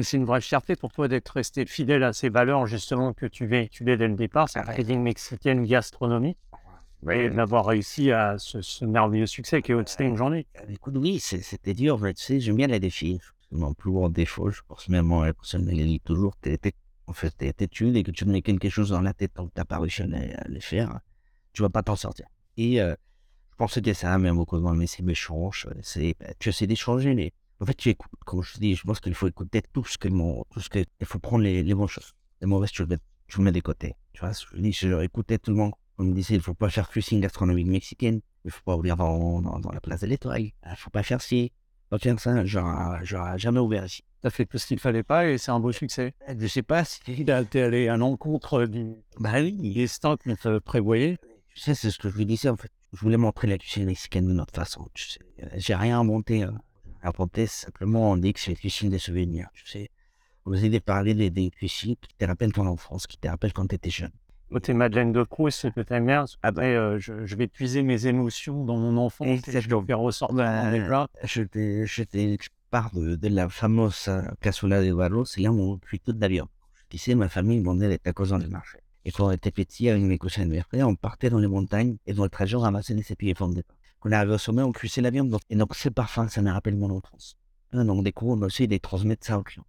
C'est 0.00 0.16
une 0.16 0.24
vraie 0.24 0.40
fierté 0.40 0.76
pour 0.76 0.92
toi 0.92 1.08
d'être 1.08 1.28
resté 1.30 1.66
fidèle 1.66 2.02
à 2.04 2.12
ces 2.12 2.28
valeurs 2.28 2.66
justement 2.66 3.12
que 3.12 3.26
tu 3.26 3.46
véhiculais 3.46 3.96
dès 3.96 4.08
le 4.08 4.14
départ, 4.14 4.48
cette 4.48 4.62
Ah 4.66 4.68
ouais. 4.68 4.74
cuisine 4.74 5.02
mexicaine 5.02 5.64
gastronomie, 5.64 6.36
et 7.10 7.30
d'avoir 7.30 7.66
réussi 7.66 8.12
à 8.12 8.36
ce, 8.38 8.60
ce 8.60 8.84
merveilleux 8.84 9.26
succès 9.26 9.62
qui 9.62 9.72
est 9.72 9.74
Holstein 9.74 10.12
aujourd'hui. 10.12 10.46
Euh, 10.58 10.64
Écoute, 10.72 10.94
oui, 10.96 11.18
c'est- 11.20 11.42
c'était 11.42 11.74
dur, 11.74 11.98
mais 11.98 12.12
tu 12.14 12.22
sais, 12.24 12.40
j'aime 12.40 12.56
bien 12.56 12.66
les 12.66 12.80
défis. 12.80 13.20
C'est 13.50 13.56
mon 13.56 13.72
plus 13.72 13.90
gros 13.90 14.08
défaut, 14.08 14.50
je 14.50 14.60
pense 14.68 14.88
même 14.88 15.06
moi, 15.06 15.26
la 15.26 15.32
personne 15.34 15.64
me 15.64 15.70
le 15.70 15.84
dit 15.84 16.00
toujours, 16.00 16.36
t'es, 16.36 16.58
en 17.06 17.12
fait, 17.14 17.30
t'es 17.30 17.52
têtu, 17.52 17.96
et 17.96 18.02
que 18.02 18.10
tu 18.10 18.24
mets 18.26 18.42
quelque 18.42 18.68
chose 18.68 18.90
dans 18.90 19.00
la 19.00 19.14
tête 19.14 19.32
tant 19.34 19.46
que 19.46 19.52
t'as 19.54 19.64
pas 19.64 19.78
réussi 19.78 20.02
à 20.02 20.06
les, 20.06 20.34
les 20.48 20.60
faire, 20.60 21.00
tu 21.54 21.62
vas 21.62 21.70
pas 21.70 21.82
t'en 21.82 21.96
sortir. 21.96 22.26
Et 22.58 22.80
euh, 22.82 22.94
je 23.52 23.56
pensais 23.56 23.80
que 23.80 23.94
ça, 23.94 24.18
mais 24.18 24.30
beaucoup 24.32 24.58
de 24.58 24.62
gens, 24.62 24.74
mais 24.74 24.86
c'est 24.86 25.02
c'est, 25.82 26.14
bah, 26.20 26.26
tu 26.38 26.50
essaies 26.50 26.66
d'échanger, 26.66 27.14
mais 27.14 27.32
en 27.60 27.66
fait, 27.66 27.74
tu 27.74 27.88
écoutes, 27.88 28.10
comme 28.24 28.42
je 28.42 28.54
te 28.54 28.58
dis, 28.60 28.74
je 28.76 28.82
pense 28.84 29.00
qu'il 29.00 29.14
faut 29.14 29.26
écouter 29.28 29.62
tout 29.72 29.84
ce 29.84 29.98
que 29.98 30.08
mon, 30.08 30.44
tout 30.50 30.60
ce 30.60 30.68
que, 30.68 30.84
il 31.00 31.06
faut 31.06 31.18
prendre 31.18 31.42
les, 31.44 31.62
les 31.62 31.74
bonnes 31.74 31.88
choses. 31.88 32.12
Les 32.40 32.46
mauvaises, 32.46 32.70
tu 32.70 32.82
le 32.82 32.88
mets, 32.88 32.98
tu 33.26 33.38
le 33.38 33.44
mets 33.44 33.52
de 33.52 33.60
côté. 33.60 33.94
Tu 34.12 34.20
vois, 34.20 34.32
je 34.32 34.60
dis, 34.60 34.72
je 34.72 35.02
écoutais 35.02 35.38
tout 35.38 35.50
le 35.50 35.56
monde, 35.56 35.72
on 35.98 36.04
me 36.04 36.12
disait, 36.14 36.34
il 36.34 36.40
faut 36.40 36.54
pas 36.54 36.70
faire 36.70 36.88
cuisine 36.88 37.20
gastronomique 37.20 37.66
mexicaine, 37.66 38.20
il 38.44 38.50
faut 38.50 38.62
pas 38.64 38.76
ouvrir 38.76 38.96
dans, 38.96 39.40
dans, 39.42 39.58
dans 39.58 39.72
la 39.72 39.80
place 39.80 40.00
de 40.00 40.06
l'Étoile, 40.06 40.42
il 40.42 40.52
faut 40.76 40.90
pas 40.90 41.02
faire 41.02 41.20
ci, 41.20 41.52
pas 41.90 41.98
faire 41.98 42.20
ça, 42.20 42.44
j'aurais 42.44 43.38
jamais 43.38 43.58
ouvert 43.60 43.84
ici. 43.86 44.04
T'as 44.20 44.30
fait 44.30 44.46
tout 44.46 44.58
ce 44.58 44.66
qu'il 44.66 44.78
fallait 44.80 45.04
pas 45.04 45.28
et 45.28 45.38
c'est 45.38 45.52
un 45.52 45.60
beau 45.60 45.70
succès. 45.70 46.12
Je 46.36 46.46
sais 46.48 46.62
pas 46.62 46.84
si. 46.84 47.00
T'es 47.02 47.60
allé 47.62 47.86
à 47.88 47.96
l'encontre 47.96 48.64
du 48.66 48.94
Bah 49.20 49.34
oui. 49.40 49.52
destin 49.74 50.16
que 50.16 50.30
tu 50.30 50.60
prévoyais. 50.60 51.18
Tu 51.54 51.60
sais, 51.60 51.74
c'est 51.74 51.90
ce 51.92 51.98
que 51.98 52.08
je 52.08 52.14
vous 52.16 52.24
disais 52.24 52.48
en 52.48 52.56
fait. 52.56 52.70
Je 52.92 53.00
voulais 53.00 53.16
montrer 53.16 53.46
la 53.46 53.58
cuisine 53.58 53.84
mexicaine 53.84 54.26
de 54.26 54.32
notre 54.32 54.54
façon. 54.54 54.88
Tu 54.94 55.08
sais, 55.08 55.20
j'ai 55.56 55.74
rien 55.74 56.00
inventé. 56.00 56.42
Hein. 56.42 56.60
Inventé 57.02 57.46
simplement, 57.46 58.10
on 58.10 58.16
dit 58.16 58.32
que 58.32 58.40
c'est 58.40 58.52
la 58.52 58.56
cuisine 58.56 58.90
des 58.90 58.98
souvenirs. 58.98 59.48
Tu 59.54 59.66
sais, 59.66 59.90
vous 60.44 60.56
de 60.56 60.78
parler 60.78 61.14
des, 61.14 61.30
des 61.30 61.50
cuisines 61.50 61.96
qui 61.96 62.14
te 62.16 62.24
rappellent 62.24 62.52
ton 62.52 62.66
enfance, 62.66 63.06
qui 63.06 63.18
te 63.18 63.28
rappellent 63.28 63.52
quand 63.52 63.66
tu 63.66 63.74
étais 63.74 63.90
jeune. 63.90 64.12
Côté 64.50 64.72
Madeleine 64.72 65.12
de 65.12 65.22
Proust, 65.24 65.60
c'est 65.60 65.74
que 65.74 65.82
ta 65.82 66.00
mère. 66.00 66.24
Après, 66.42 66.74
euh, 66.74 66.98
je, 66.98 67.26
je, 67.26 67.36
vais 67.36 67.48
puiser 67.48 67.82
mes 67.82 68.06
émotions 68.06 68.64
dans 68.64 68.78
mon 68.78 68.96
enfance 68.96 69.26
et, 69.26 69.56
et 69.56 69.60
je 69.60 69.68
vais 69.68 69.86
faire 69.86 69.98
ressortir 69.98 70.36
bah, 70.38 70.70
les 70.70 70.80
plats. 70.80 71.08
Je, 71.22 71.42
pars 72.70 72.90
de, 72.94 73.16
de, 73.16 73.28
la 73.28 73.50
fameuse 73.50 74.10
cassoula 74.40 74.82
de 74.82 74.92
barro, 74.92 75.26
c'est 75.26 75.42
là 75.42 75.52
où 75.52 75.60
on 75.60 75.76
cuit 75.76 76.00
toute 76.00 76.18
la 76.18 76.28
viande. 76.28 76.48
Tu 76.88 76.96
sais, 76.96 77.14
ma 77.14 77.28
famille 77.28 77.60
vendait 77.62 77.88
des 77.88 77.98
tacos 77.98 78.26
dans 78.26 78.38
le 78.38 78.48
marché. 78.48 78.78
Et 79.04 79.10
quand 79.10 79.26
on 79.26 79.30
était 79.30 79.50
petit, 79.50 79.90
avec 79.90 80.02
mes 80.02 80.18
cousins 80.18 80.46
de 80.46 80.60
frères, 80.60 80.88
on 80.88 80.94
partait 80.94 81.30
dans 81.30 81.38
les 81.38 81.46
montagnes 81.46 81.96
et 82.06 82.14
dans 82.14 82.24
le 82.24 82.30
trajet, 82.30 82.56
on 82.56 82.60
ramassait 82.60 82.94
des 82.94 83.12
épis 83.12 83.28
et 83.28 83.34
de 83.34 83.38
Quand 83.38 83.52
on 84.04 84.12
arrivait 84.12 84.34
au 84.34 84.38
sommet, 84.38 84.62
on 84.62 84.72
cuisait 84.72 85.00
la 85.00 85.10
viande. 85.10 85.36
Et 85.50 85.56
donc, 85.56 85.74
ces 85.74 85.90
parfums, 85.90 86.28
ça 86.28 86.42
me 86.42 86.50
rappelle 86.50 86.76
mon 86.76 86.90
enfance. 86.90 87.36
Donc, 87.72 88.04
des 88.04 88.12
coups, 88.12 88.38
on 88.38 88.42
aussi 88.42 88.66
les 88.66 88.80
transmettre 88.80 89.26
ça 89.26 89.38
aux 89.38 89.42
clients 89.42 89.66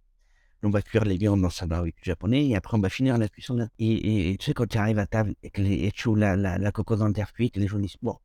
on 0.62 0.70
va 0.70 0.82
cuire 0.82 1.04
les 1.04 1.16
viandes 1.16 1.40
dans 1.40 1.50
sa 1.50 1.66
barbecue 1.66 2.04
japonais 2.04 2.48
et 2.48 2.56
après 2.56 2.76
on 2.76 2.80
va 2.80 2.90
finir 2.90 3.16
la 3.18 3.28
cuisson. 3.28 3.68
Et, 3.78 4.36
tu 4.38 4.46
sais, 4.46 4.54
quand 4.54 4.66
tu 4.66 4.78
arrives 4.78 4.98
à 4.98 5.06
table 5.06 5.34
et 5.42 5.50
que 5.50 5.62
les, 5.62 5.86
et 5.86 5.92
la, 6.16 6.36
la, 6.36 6.58
la 6.58 6.72
coco 6.72 6.96
dans 6.96 7.12
terre 7.12 7.32
cuite, 7.32 7.56
les 7.56 7.66
gens 7.66 7.78
Bon, 8.02 8.18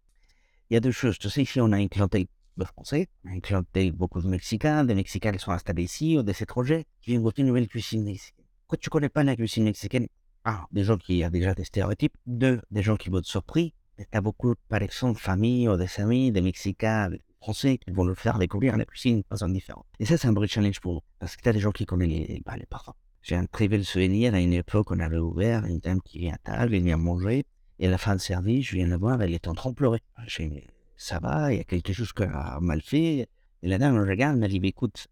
il 0.70 0.74
y 0.74 0.78
a 0.78 0.80
deux 0.80 0.92
choses. 0.92 1.18
Tu 1.18 1.30
sais, 1.30 1.44
ici 1.44 1.62
on 1.62 1.72
a 1.72 1.80
une 1.80 1.90
clientèle 1.90 2.26
de 2.58 2.66
Français, 2.66 3.08
une 3.26 3.42
clientèle 3.42 3.92
beaucoup 3.92 4.22
de 4.22 4.28
Mexicains, 4.28 4.84
des 4.84 4.96
Mexicains 4.96 5.32
qui 5.32 5.40
sont 5.40 5.52
installés 5.52 5.84
ici 5.84 6.18
ou 6.18 6.24
des 6.24 6.42
étrangers 6.42 6.86
qui 7.02 7.12
viennent 7.12 7.22
goûter 7.22 7.42
une 7.42 7.50
nouvelle 7.50 7.68
cuisine 7.68 8.04
mexicaine. 8.04 8.46
Quand 8.68 8.80
tu 8.80 8.90
connais 8.90 9.10
pas 9.10 9.24
la 9.24 9.36
cuisine 9.36 9.64
mexicaine, 9.64 10.08
ah, 10.44 10.66
des 10.72 10.84
gens 10.84 10.98
qui 10.98 11.24
ont 11.26 11.30
déjà 11.30 11.54
des 11.54 11.64
stéréotypes, 11.64 12.16
deux, 12.26 12.62
des 12.72 12.84
gens 12.84 12.98
qui 12.98 13.10
vont 13.10 13.20
être 13.20 13.26
surpris, 13.26 13.74
tu 13.98 14.06
as 14.12 14.22
beaucoup, 14.22 14.56
par 14.68 14.82
exemple, 14.82 15.16
de 15.16 15.20
familles 15.20 15.70
ou 15.70 15.78
des 15.78 15.90
amis, 16.00 16.32
des 16.32 16.42
Mexicains, 16.42 17.10
français 17.40 17.78
qui 17.78 17.92
vont 17.92 18.04
le 18.04 18.16
faire 18.16 18.40
découvrir 18.40 18.76
la 18.76 18.86
cuisine 18.86 19.20
de 19.20 19.26
façon 19.30 19.50
différente. 19.50 19.86
Et 20.00 20.06
ça, 20.06 20.18
c'est 20.18 20.28
un 20.28 20.34
vrai 20.34 20.48
challenge 20.48 20.80
pour 20.80 20.94
nous, 20.94 21.02
parce 21.20 21.36
que 21.36 21.42
tu 21.42 21.50
as 21.50 21.54
des 21.54 21.60
gens 21.60 21.72
qui 21.72 21.86
connaissent 21.86 22.28
les, 22.28 22.42
bah, 22.46 22.58
les 22.58 22.66
parfums. 22.66 22.94
J'ai 23.22 23.36
un 23.36 23.46
très 23.46 23.68
bel 23.68 23.84
souvenir, 23.86 24.34
à 24.34 24.40
une 24.40 24.54
époque, 24.54 24.92
on 24.92 25.00
avait 25.00 25.18
ouvert, 25.18 25.66
une 25.66 25.80
dame 25.80 26.02
qui 26.02 26.20
vient 26.20 26.34
à 26.34 26.38
table, 26.38 26.76
elle 26.76 26.84
vient 26.84 26.98
manger, 26.98 27.44
et 27.80 27.88
à 27.88 27.90
la 27.90 27.98
fin 27.98 28.16
de 28.16 28.22
service, 28.22 28.68
je 28.68 28.76
viens 28.76 28.88
la 28.88 28.98
voir, 28.98 29.22
elle 29.22 29.34
est 29.34 29.48
en 29.48 29.54
train 29.54 29.72
de 29.72 29.76
pleurer. 29.76 30.02
J'ai 30.28 30.48
dit, 30.48 30.64
ça 30.98 31.20
va, 31.20 31.52
il 31.52 31.58
y 31.58 31.60
a 31.60 31.64
quelque 31.64 31.94
chose 31.94 32.14
qui 32.14 32.24
a 32.24 32.60
mal 32.62 32.82
fait. 32.82 33.28
Et 33.62 33.68
la 33.68 33.78
dame 33.78 33.96
me 33.96 34.08
regarde, 34.08 34.38
me 34.38 34.48
dit, 34.48 34.62
écoute, 34.64 35.08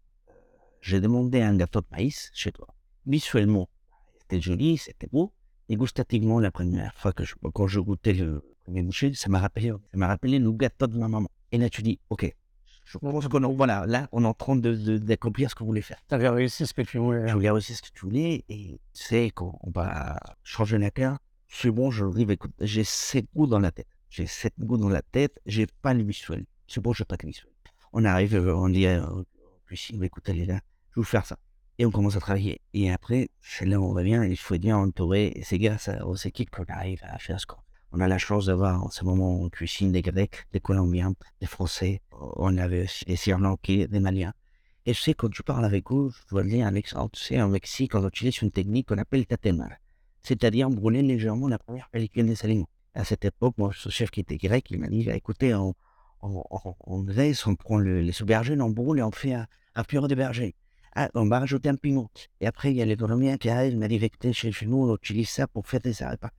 j'ai 0.80 1.00
demandé 1.00 1.40
un 1.40 1.56
gâteau 1.56 1.80
de 1.80 1.86
maïs 1.90 2.30
chez 2.32 2.52
toi. 2.52 2.68
Visuellement, 3.06 3.68
c'était 4.20 4.40
joli, 4.40 4.78
c'était 4.78 5.08
beau. 5.08 5.32
Et 5.68 5.76
gustativement, 5.76 6.40
la 6.40 6.50
première 6.50 6.94
fois 6.94 7.12
que 7.12 7.24
je, 7.24 7.34
quand 7.52 7.66
je 7.66 7.80
goûtais 7.80 8.12
le 8.12 8.42
ça 9.14 9.28
m'a 9.28 9.38
rappelé, 9.38 9.70
ça 9.70 9.96
m'a 9.96 10.06
rappelé 10.06 10.38
le 10.38 10.52
gâteau 10.52 10.86
de 10.86 10.98
ma 10.98 11.08
maman. 11.08 11.28
Et 11.52 11.58
là, 11.58 11.68
tu 11.68 11.82
dis, 11.82 11.98
OK, 12.10 12.32
je 12.84 12.98
pense 12.98 13.28
qu'on 13.28 13.54
voilà, 13.54 13.86
là, 13.86 14.08
on 14.12 14.24
est 14.24 14.26
en 14.26 14.34
train 14.34 14.56
d'accomplir 14.56 15.46
de, 15.46 15.50
ce 15.50 15.54
qu'on 15.54 15.64
voulait 15.64 15.80
faire. 15.80 15.98
Tu 16.08 16.14
avais 16.14 16.28
réussi 16.28 16.66
ce 16.66 16.74
que 16.74 16.82
tu 16.82 16.98
voulais. 16.98 17.26
Je 17.28 17.32
voulais 17.32 17.50
réussir 17.50 17.76
ce 17.76 17.82
que 17.82 17.88
tu 17.92 18.00
voulais. 18.00 18.44
Et 18.48 18.78
tu 18.92 19.02
sais, 19.04 19.30
quand 19.34 19.58
on 19.62 19.70
va 19.70 20.18
changer 20.42 20.78
la 20.78 20.90
carte, 20.90 21.22
c'est 21.48 21.70
bon, 21.70 21.90
je 21.90 22.04
arrive, 22.04 22.30
écoute, 22.30 22.52
j'ai 22.60 22.84
sept 22.84 23.26
goûts 23.34 23.46
dans 23.46 23.60
la 23.60 23.70
tête. 23.70 23.86
J'ai 24.10 24.26
sept 24.26 24.54
goûts 24.58 24.76
dans 24.76 24.88
la 24.88 25.02
tête, 25.02 25.40
j'ai 25.46 25.66
pas 25.82 25.94
le 25.94 26.02
visuel. 26.02 26.44
C'est 26.66 26.80
bon, 26.80 26.92
j'ai 26.92 27.04
pas 27.04 27.16
le 27.20 27.28
visuel. 27.28 27.50
On 27.92 28.04
arrive, 28.04 28.34
euh, 28.34 28.56
on 28.56 28.68
dit, 28.68 28.86
euh, 28.86 29.02
Lucie, 29.68 29.98
écoute, 30.02 30.28
elle 30.28 30.40
est 30.40 30.46
là, 30.46 30.60
je 30.90 30.96
vais 30.96 31.02
vous 31.02 31.04
faire 31.04 31.24
ça. 31.24 31.38
Et 31.78 31.86
on 31.86 31.90
commence 31.90 32.16
à 32.16 32.20
travailler. 32.20 32.60
Et 32.72 32.92
après, 32.92 33.28
c'est 33.40 33.66
là 33.66 33.80
où 33.80 33.84
on 33.84 33.92
va 33.92 34.02
bien, 34.02 34.24
il 34.24 34.36
faut 34.36 34.58
bien 34.58 34.76
entourer. 34.76 35.40
C'est 35.44 35.58
grâce 35.58 35.88
aux 36.04 36.14
équipes 36.14 36.50
qu'on 36.50 36.64
arrive 36.68 37.00
à 37.02 37.18
faire 37.18 37.40
ce 37.40 37.46
qu'on 37.46 37.56
on 37.96 38.00
a 38.00 38.08
la 38.08 38.18
chance 38.18 38.46
d'avoir 38.46 38.84
en 38.84 38.90
ce 38.90 39.04
moment 39.04 39.42
en 39.42 39.48
cuisine 39.48 39.92
des 39.92 40.02
Grecs, 40.02 40.46
des 40.52 40.58
Colombiens, 40.58 41.14
des 41.40 41.46
Français. 41.46 42.02
On 42.10 42.56
avait 42.58 42.84
aussi 42.84 43.04
des 43.04 43.86
des 43.86 44.00
Maliens. 44.00 44.32
Et 44.84 44.92
je 44.92 45.00
sais, 45.00 45.14
quand 45.14 45.30
tu 45.30 45.44
parles 45.44 45.64
avec 45.64 45.92
eux, 45.92 46.10
je 46.10 46.28
dois 46.28 46.42
dire. 46.42 46.70
Tu 47.12 47.22
sais, 47.22 47.40
en 47.40 47.48
Mexique, 47.48 47.94
on 47.94 48.06
utilise 48.08 48.42
une 48.42 48.50
technique 48.50 48.88
qu'on 48.88 48.98
appelle 48.98 49.24
tatemar. 49.26 49.70
C'est-à-dire 50.22 50.68
brûler 50.70 51.02
légèrement 51.02 51.46
la 51.46 51.58
première 51.58 51.88
pellicule 51.90 52.26
des 52.26 52.44
aliments. 52.44 52.68
À 52.94 53.04
cette 53.04 53.24
époque, 53.24 53.54
moi, 53.58 53.70
ce 53.72 53.88
chef 53.90 54.10
qui 54.10 54.20
était 54.20 54.38
grec, 54.38 54.66
il 54.70 54.80
m'a 54.80 54.88
dit, 54.88 55.08
écoutez, 55.10 55.54
on, 55.54 55.74
on, 56.20 56.42
on, 56.50 56.74
on, 56.86 57.06
on 57.06 57.54
prend 57.54 57.78
les 57.78 58.22
aubergines, 58.22 58.60
on 58.60 58.70
brûle 58.70 58.98
et 58.98 59.02
on 59.02 59.12
fait 59.12 59.34
un, 59.34 59.46
un 59.76 59.84
purée 59.84 60.08
de 60.08 60.16
berger. 60.16 60.56
Ah, 60.96 61.08
on 61.14 61.28
va 61.28 61.38
rajouter 61.40 61.68
un 61.68 61.76
piment. 61.76 62.10
Et 62.40 62.46
après, 62.48 62.72
il 62.72 62.76
y 62.76 62.82
a 62.82 62.84
les 62.84 62.96
qui 63.38 63.48
arrivent, 63.48 63.72
il 63.72 63.78
m'a 63.78 63.88
dit, 63.88 63.96
écoutez, 63.96 64.32
chez 64.32 64.52
nous, 64.66 64.88
on 64.88 64.94
utilise 64.96 65.28
ça 65.28 65.46
pour 65.46 65.66
faire 65.66 65.80
des 65.80 65.92
repas. 65.92 66.30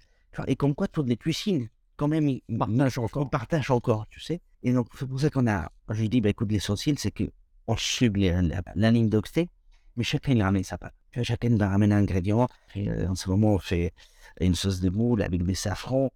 Et 0.48 0.56
comme 0.56 0.76
quoi, 0.76 0.88
toutes 0.88 1.08
les 1.08 1.18
cuisines, 1.18 1.70
quand 1.96 2.08
même, 2.08 2.28
ils 2.28 2.42
partagent 2.58 2.98
encore, 2.98 3.30
partagent 3.30 3.72
encore 3.72 4.06
tu 4.10 4.20
sais. 4.20 4.42
Et 4.64 4.74
donc, 4.74 4.88
c'est 4.98 5.08
pour 5.08 5.20
ça 5.20 5.30
qu'on 5.30 5.48
a, 5.48 5.72
j'ai 5.92 6.10
dit, 6.10 6.22
bah, 6.22 6.30
écoute, 6.30 6.52
l'essentiel, 6.52 6.98
c'est 6.98 7.12
qu'on 7.12 7.78
suit 7.78 8.10
la, 8.10 8.42
la, 8.76 8.92
ligne 8.92 9.10
d'oxté, 9.10 9.50
mais 9.96 10.04
chacun 10.04 10.34
il 10.34 10.42
ramène 10.42 10.64
sa 10.64 10.78
pâte. 10.78 10.94
Chacun 11.24 11.56
va 11.56 11.70
ramener 11.70 11.96
un 11.96 12.00
ingrédient. 12.00 12.48
Euh, 12.76 13.08
en 13.08 13.16
ce 13.16 13.30
moment, 13.30 13.54
on 13.54 13.60
fait 13.60 13.94
une 14.42 14.56
sauce 14.56 14.82
de 14.82 14.90
moule 14.90 15.22
avec 15.22 15.44
des 15.44 15.56
safrans. 15.56 16.12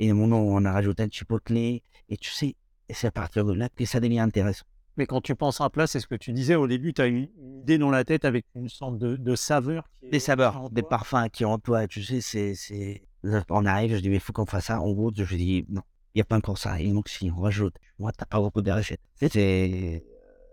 Et 0.00 0.10
un 0.10 0.14
moment, 0.14 0.40
on 0.40 0.64
a 0.64 0.72
rajouté 0.72 1.02
un 1.04 1.08
chipotle. 1.10 1.56
Et 1.56 1.82
tu 2.20 2.30
sais, 2.30 2.56
c'est 2.88 3.06
à 3.06 3.10
partir 3.12 3.44
de 3.44 3.52
là 3.52 3.68
que 3.68 3.84
ça 3.84 4.00
devient 4.00 4.18
intéressant. 4.18 4.64
Mais 4.96 5.06
quand 5.06 5.20
tu 5.20 5.34
penses 5.36 5.60
à 5.60 5.64
un 5.64 5.70
plat, 5.70 5.86
c'est 5.86 6.00
ce 6.00 6.08
que 6.08 6.16
tu 6.16 6.32
disais 6.32 6.56
au 6.56 6.66
début, 6.66 6.92
tu 6.92 7.00
as 7.00 7.06
une 7.06 7.28
idée 7.60 7.78
dans 7.78 7.90
la 7.90 8.04
tête 8.04 8.24
avec 8.24 8.44
une 8.56 8.68
sorte 8.68 8.98
de, 8.98 9.16
de 9.16 9.34
saveur. 9.36 9.88
des 10.02 10.18
saveurs, 10.18 10.68
des 10.70 10.82
parfums 10.82 11.28
qui 11.32 11.44
ont 11.44 11.52
en 11.52 11.58
toi. 11.58 11.86
Tu 11.86 12.02
sais, 12.02 12.20
c'est 12.20 13.02
on 13.22 13.66
arrive, 13.66 13.96
je 13.96 14.00
dis, 14.00 14.08
mais 14.08 14.16
il 14.16 14.20
faut 14.20 14.32
qu'on 14.32 14.46
fasse 14.46 14.66
ça. 14.66 14.80
En 14.80 14.92
gros, 14.92 15.12
je 15.14 15.36
dis, 15.36 15.64
non, 15.68 15.82
il 16.14 16.18
n'y 16.18 16.22
a 16.22 16.24
pas 16.24 16.36
encore 16.36 16.58
ça. 16.58 16.80
Il 16.80 16.94
manque 16.94 17.08
si, 17.08 17.30
on 17.30 17.40
rajoute. 17.40 17.76
Moi, 17.98 18.12
t'as 18.12 18.26
pas 18.26 18.40
beaucoup 18.40 18.62
de 18.62 18.70
recettes. 18.70 19.00
C'est. 19.14 20.04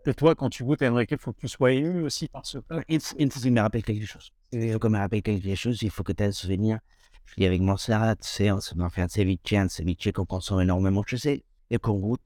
Et 0.07 0.13
toi, 0.13 0.35
quand 0.35 0.49
tu 0.49 0.63
goûtes 0.63 0.81
Enrique, 0.83 1.11
il 1.11 1.17
faut 1.17 1.33
que 1.33 1.41
tu 1.41 1.49
sois 1.49 1.73
ému 1.73 2.03
aussi 2.03 2.29
par 2.29 2.45
ce 2.45 2.59
plat. 2.59 2.81
Il, 2.87 3.01
faut 3.01 3.49
me 3.49 3.59
rappelle 3.59 3.83
quelque 3.83 4.05
chose. 4.05 4.31
Il 4.53 4.71
faut 4.71 4.79
qu'il 4.79 4.89
me 4.89 4.97
rappelle 4.97 5.21
quelque 5.21 5.55
chose. 5.55 5.81
Il 5.81 5.89
faut 5.89 6.03
que 6.03 6.13
tu 6.13 6.23
aies 6.23 6.27
un 6.27 6.31
souvenir. 6.31 6.79
Je 7.25 7.33
dis, 7.35 7.45
avec 7.45 7.59
Montserrat, 7.59 8.15
tu 8.15 8.25
sais, 8.25 8.49
on 8.51 8.61
se 8.61 8.73
fait 8.89 9.01
un 9.01 9.09
ceviche, 9.09 9.53
un 9.53 9.67
ceviche 9.67 10.11
qu'on 10.13 10.25
consomme 10.25 10.61
énormément, 10.61 11.03
je 11.05 11.17
sais, 11.17 11.43
et 11.69 11.77
qu'on 11.77 11.99
goûte. 11.99 12.25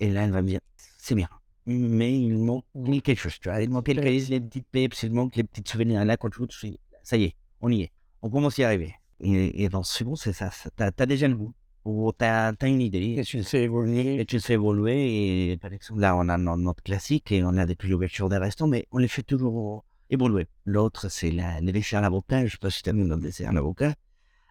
Et 0.00 0.10
là, 0.10 0.24
elle 0.24 0.32
va 0.32 0.42
me 0.42 0.48
dire, 0.48 0.60
c'est 0.98 1.14
bien. 1.14 1.28
Mais 1.64 2.12
il 2.20 2.36
manque 2.36 2.64
quelque 3.02 3.14
chose, 3.14 3.38
tu 3.40 3.48
vois. 3.48 3.62
Il 3.62 3.70
manque 3.70 3.88
les 3.88 4.40
petites 4.40 4.66
peps, 4.70 5.02
il 5.04 5.12
manque 5.14 5.36
les 5.36 5.44
petits 5.44 5.62
souvenirs. 5.66 6.04
Là, 6.04 6.18
quand 6.18 6.28
tu 6.28 6.40
goûtes, 6.40 6.52
je 6.52 6.66
dis, 6.66 6.80
ça 7.02 7.16
y 7.16 7.24
est, 7.24 7.36
on 7.62 7.70
y 7.70 7.82
est. 7.82 7.92
On 8.20 8.28
commence 8.28 8.58
à 8.58 8.62
y 8.62 8.64
arriver. 8.66 8.94
Et, 9.24 9.68
dans 9.70 9.82
ce 9.82 9.98
second, 9.98 10.16
c'est 10.16 10.34
ça. 10.34 10.50
Tu 10.50 10.82
as, 10.82 11.06
déjà 11.06 11.28
le 11.28 11.34
goût. 11.34 11.54
Tu 11.84 12.24
as, 12.24 12.54
une 12.62 12.82
idée. 12.82 13.16
Et 13.18 13.24
tu 13.24 13.38
le 13.38 13.42
fais 13.42 13.62
évoluer. 13.62 14.20
Et 14.20 14.26
tu 14.26 14.36
le 14.36 14.42
fais 14.42 14.54
évoluer. 14.54 15.52
Et 15.52 15.56
par 15.56 15.72
exemple, 15.72 16.00
là, 16.00 16.14
on 16.14 16.28
a 16.28 16.36
notre 16.36 16.82
classique 16.82 17.32
et 17.32 17.42
on 17.42 17.56
a 17.56 17.64
des 17.64 17.76
l'ouverture 17.84 18.28
des 18.28 18.36
restaurants, 18.36 18.70
mais 18.70 18.86
on 18.92 18.98
les 18.98 19.08
fait 19.08 19.22
toujours 19.22 19.84
évoluer. 20.10 20.46
L'autre, 20.66 21.08
c'est 21.08 21.30
les 21.30 21.72
desserts 21.72 22.00
à 22.00 22.02
l'avocat. 22.02 22.40
Je 22.40 22.44
ne 22.44 22.48
sais 22.50 22.58
pas 22.58 22.70
si 22.70 22.82
tu 22.82 22.90
as 22.90 22.92
vu 22.92 23.02
notre 23.02 23.22
dessert 23.22 23.48
à 23.48 23.52
l'avocat. 23.52 23.94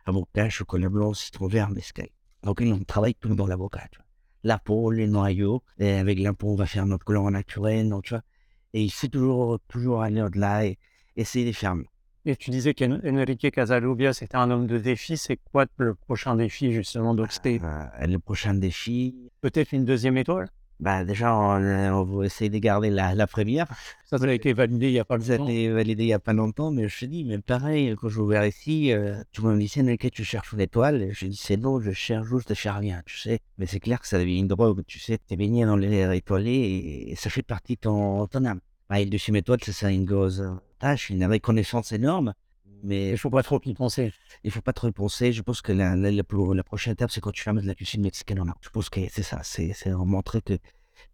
Avocat, 0.06 0.50
chocolat 0.50 0.90
blanc, 0.90 1.14
citron 1.14 1.48
vert, 1.48 1.70
mescal. 1.70 2.10
Donc, 2.42 2.60
on 2.62 2.84
travaille 2.84 3.16
tout 3.16 3.34
dans 3.36 3.48
l'avocat. 3.48 3.88
La 4.44 4.58
peau, 4.58 4.90
les 4.90 5.08
noyaux. 5.08 5.64
Et 5.78 5.92
avec 5.92 6.20
la 6.20 6.34
peau, 6.34 6.50
on 6.50 6.56
va 6.56 6.66
faire 6.66 6.88
notre 6.88 7.06
colorant 7.06 7.32
naturel. 7.32 7.90
Donc, 7.90 8.06
tu 8.06 8.16
vois. 8.16 8.24
Et 8.74 8.84
il 8.84 8.92
faut 8.92 9.08
toujours, 9.08 9.60
toujours 9.68 10.02
aller 10.02 10.22
au-delà 10.22 10.66
et 10.66 10.80
essayer 11.16 11.46
de 11.46 11.56
faire 11.56 11.76
mieux. 11.76 11.86
Et 12.26 12.38
tu 12.38 12.52
disais 12.52 12.74
qu'Enrique 12.74 13.52
Casalubia, 13.52 14.14
c'était 14.14 14.38
un 14.38 14.50
homme 14.50 14.66
de 14.66 14.78
défi. 14.78 15.18
C'est 15.18 15.38
quoi 15.52 15.66
le 15.76 15.94
prochain 15.94 16.36
défi, 16.36 16.72
justement, 16.72 17.14
d'Oxté 17.14 17.60
euh, 17.62 18.08
Le 18.08 18.18
prochain 18.18 18.54
défi? 18.54 19.30
Peut-être 19.42 19.74
une 19.74 19.84
deuxième 19.84 20.16
étoile? 20.16 20.48
Bah, 20.80 21.04
Déjà, 21.04 21.36
on, 21.36 22.04
va 22.04 22.26
essayer 22.26 22.50
de 22.50 22.58
garder 22.60 22.90
la, 22.90 23.14
la 23.14 23.28
première. 23.28 23.68
Ça, 24.06 24.16
a 24.22 24.32
été 24.32 24.54
validé 24.54 24.88
il 24.88 24.94
n'y 24.94 25.00
a 25.00 25.06
pas 25.06 25.18
longtemps. 25.18 25.36
Ça 25.36 25.44
a 25.44 25.52
été 25.52 25.70
validé 25.70 26.04
il 26.04 26.08
n'y 26.08 26.14
a 26.14 26.20
pas 26.20 26.32
longtemps, 26.32 26.72
mais 26.72 26.88
je 26.88 27.00
te 27.00 27.06
dis, 27.06 27.26
mais 27.26 27.40
pareil, 27.40 27.94
quand 28.00 28.08
je 28.08 28.22
ouvert 28.22 28.46
ici, 28.46 28.94
euh, 28.94 29.22
tout 29.34 29.42
le 29.42 29.50
monde 29.50 29.60
me 29.60 29.82
Enrique, 29.82 30.10
tu 30.12 30.24
cherches 30.24 30.54
une 30.54 30.62
étoile 30.62 31.10
Je 31.12 31.26
dis, 31.26 31.36
c'est 31.36 31.58
non, 31.58 31.82
je 31.82 31.92
cherche 31.92 32.28
juste, 32.28 32.50
je 32.50 32.54
cherche 32.54 32.80
rien, 32.80 33.02
tu 33.06 33.18
sais. 33.18 33.40
Mais 33.58 33.66
c'est 33.66 33.82
clair 33.82 34.00
que 34.00 34.08
ça 34.08 34.18
devient 34.18 34.40
une 34.40 34.48
drogue, 34.48 34.84
tu 34.88 35.00
sais. 35.00 35.18
Tu 35.28 35.34
es 35.34 35.38
baigné 35.38 35.66
dans 35.66 35.76
l'air 35.76 36.14
étoilé 36.14 37.10
et, 37.10 37.16
ça 37.18 37.30
fait 37.30 37.44
partie 37.44 37.76
de 37.76 37.82
ton, 37.82 38.28
ton 38.28 38.46
âme. 38.46 38.62
Bah, 38.94 39.02
une 39.02 39.10
deuxième 39.10 39.38
étoile, 39.38 39.58
c'est 39.64 39.72
ça, 39.72 39.90
une 39.90 40.06
grosse 40.06 40.40
tâche, 40.78 41.10
une 41.10 41.26
reconnaissance 41.26 41.92
énorme. 41.94 42.36
Mais 42.84 43.08
il 43.08 43.12
ne 43.14 43.18
faut 43.18 43.32
pas 43.32 43.42
trop 43.42 43.60
y 43.66 43.74
penser. 43.74 44.14
Il 44.44 44.50
ne 44.50 44.52
faut 44.52 44.62
pas 44.62 44.72
trop 44.72 44.88
y 44.88 44.92
penser. 44.92 45.32
Je 45.32 45.42
pense 45.42 45.64
que 45.64 45.72
la, 45.72 45.96
la, 45.96 46.24
prochaine 46.24 46.94
étape, 46.94 47.10
c'est 47.10 47.20
quand 47.20 47.32
tu 47.32 47.44
vas 47.44 47.54
mettre 47.54 47.66
la 47.66 47.74
cuisine 47.74 48.04
mexicaine 48.04 48.40
en. 48.40 48.46
Je 48.62 48.70
pense 48.70 48.92
que 48.92 49.00
c'est 49.10 49.24
ça. 49.24 49.40
C'est 49.42 49.74
montrer 49.88 50.44
qu'il 50.44 50.60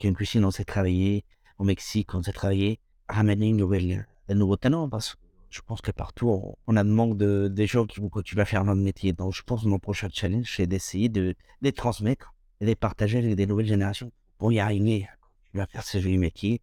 y 0.03 0.07
a 0.07 0.09
une 0.09 0.15
cuisine, 0.17 0.43
on 0.43 0.51
sait 0.51 0.65
travailler. 0.65 1.23
Au 1.57 1.63
Mexique, 1.63 2.13
on 2.15 2.21
sait 2.21 2.33
travailler. 2.33 2.81
Ramener 3.07 3.47
une 3.47 3.55
nouvelle, 3.55 4.05
un 4.27 4.35
nouveau 4.35 4.57
talent. 4.57 4.89
Parce 4.89 5.15
que 5.15 5.19
je 5.49 5.61
pense 5.61 5.79
que 5.79 5.91
partout, 5.91 6.53
on, 6.67 6.75
a 6.75 6.83
le 6.83 6.89
manque 6.89 7.15
de, 7.15 7.47
des 7.47 7.65
gens 7.65 7.85
qui 7.85 8.01
vont 8.01 8.09
continuer 8.09 8.41
à 8.41 8.45
faire 8.45 8.65
notre 8.65 8.81
métier. 8.81 9.13
Donc, 9.13 9.33
je 9.33 9.41
pense 9.41 9.63
que 9.63 9.69
mon 9.69 9.79
prochain 9.79 10.09
challenge, 10.11 10.53
c'est 10.53 10.67
d'essayer 10.67 11.07
de, 11.07 11.33
les 11.61 11.71
transmettre 11.71 12.33
et 12.59 12.65
de 12.65 12.69
les 12.71 12.75
partager 12.75 13.19
avec 13.19 13.35
des 13.35 13.47
nouvelles 13.47 13.67
générations 13.67 14.11
pour 14.37 14.51
y 14.51 14.59
arriver. 14.59 15.07
Tu 15.53 15.57
vas 15.57 15.65
faire 15.65 15.83
ce 15.83 16.01
joli 16.01 16.17
métier 16.17 16.59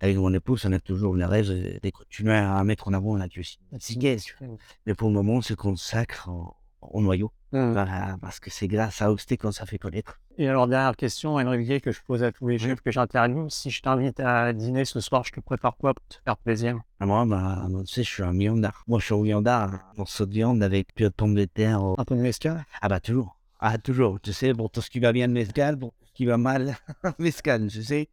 avec 0.00 0.16
mon 0.16 0.32
épouse, 0.34 0.64
on 0.66 0.72
a 0.72 0.78
toujours 0.80 1.14
le 1.14 1.24
rêve 1.26 1.48
de 1.48 1.78
de 1.82 1.90
continuer 1.90 2.34
à 2.36 2.62
mettre 2.64 2.88
en 2.88 2.92
avant 2.92 3.16
la. 3.16 3.26
Mmh. 3.26 4.56
Mais 4.86 4.94
pour 4.94 5.08
le 5.08 5.14
moment, 5.14 5.34
on 5.34 5.42
se 5.42 5.54
consacre 5.54 6.28
au, 6.28 6.54
au 6.82 7.00
noyau. 7.00 7.32
Mmh. 7.52 7.72
Voilà, 7.72 8.16
parce 8.20 8.40
que 8.40 8.50
c'est 8.50 8.68
grâce 8.68 9.00
à 9.02 9.10
Austé 9.10 9.36
qu'on 9.36 9.52
s'est 9.52 9.64
fait 9.66 9.78
connaître. 9.78 10.20
Et 10.38 10.48
alors, 10.48 10.66
dernière 10.68 10.96
question, 10.96 11.36
Enrique, 11.36 11.82
que 11.82 11.92
je 11.92 12.00
pose 12.02 12.22
à 12.22 12.30
tous 12.32 12.48
les 12.48 12.58
chefs 12.58 12.80
que 12.82 12.90
j'interviewe. 12.90 13.48
Si 13.48 13.70
je 13.70 13.80
t'invite 13.80 14.20
à 14.20 14.52
dîner 14.52 14.84
ce 14.84 15.00
soir, 15.00 15.24
je 15.24 15.32
te 15.32 15.40
prépare 15.40 15.76
quoi 15.76 15.94
pour 15.94 16.06
te 16.08 16.16
faire 16.24 16.36
plaisir? 16.36 16.78
Ah, 17.00 17.06
Moi, 17.06 17.24
bah, 17.24 17.66
tu 17.86 17.92
sais, 17.94 18.02
je 18.02 18.10
suis 18.10 18.22
un 18.22 18.32
viandard. 18.32 18.84
Moi, 18.86 18.98
je 18.98 19.06
suis 19.06 19.14
un 19.14 19.22
viandard, 19.22 19.72
un 19.74 19.80
morceau 19.96 20.26
de 20.26 20.32
viande 20.32 20.62
avec 20.62 20.94
peu 20.94 21.04
de 21.04 21.08
pommes 21.10 21.34
de 21.34 21.44
terre. 21.46 21.82
au- 21.82 21.94
Un 21.98 22.04
peu 22.04 22.16
de 22.16 22.20
mescal 22.20 22.64
Ah 22.82 22.88
bah 22.88 23.00
toujours. 23.00 23.38
Ah 23.60 23.78
toujours. 23.78 24.20
Tu 24.20 24.32
sais, 24.34 24.52
pour 24.52 24.70
tout 24.70 24.82
ce 24.82 24.90
qui 24.90 25.00
va 25.00 25.12
bien, 25.12 25.28
mescal, 25.28 25.78
pour 25.78 25.92
tout 25.94 26.04
ce 26.04 26.05
qui 26.16 26.24
va 26.24 26.36
mal, 26.38 26.76
mescal, 27.18 27.66
tu 27.68 27.82
sais. 27.82 28.08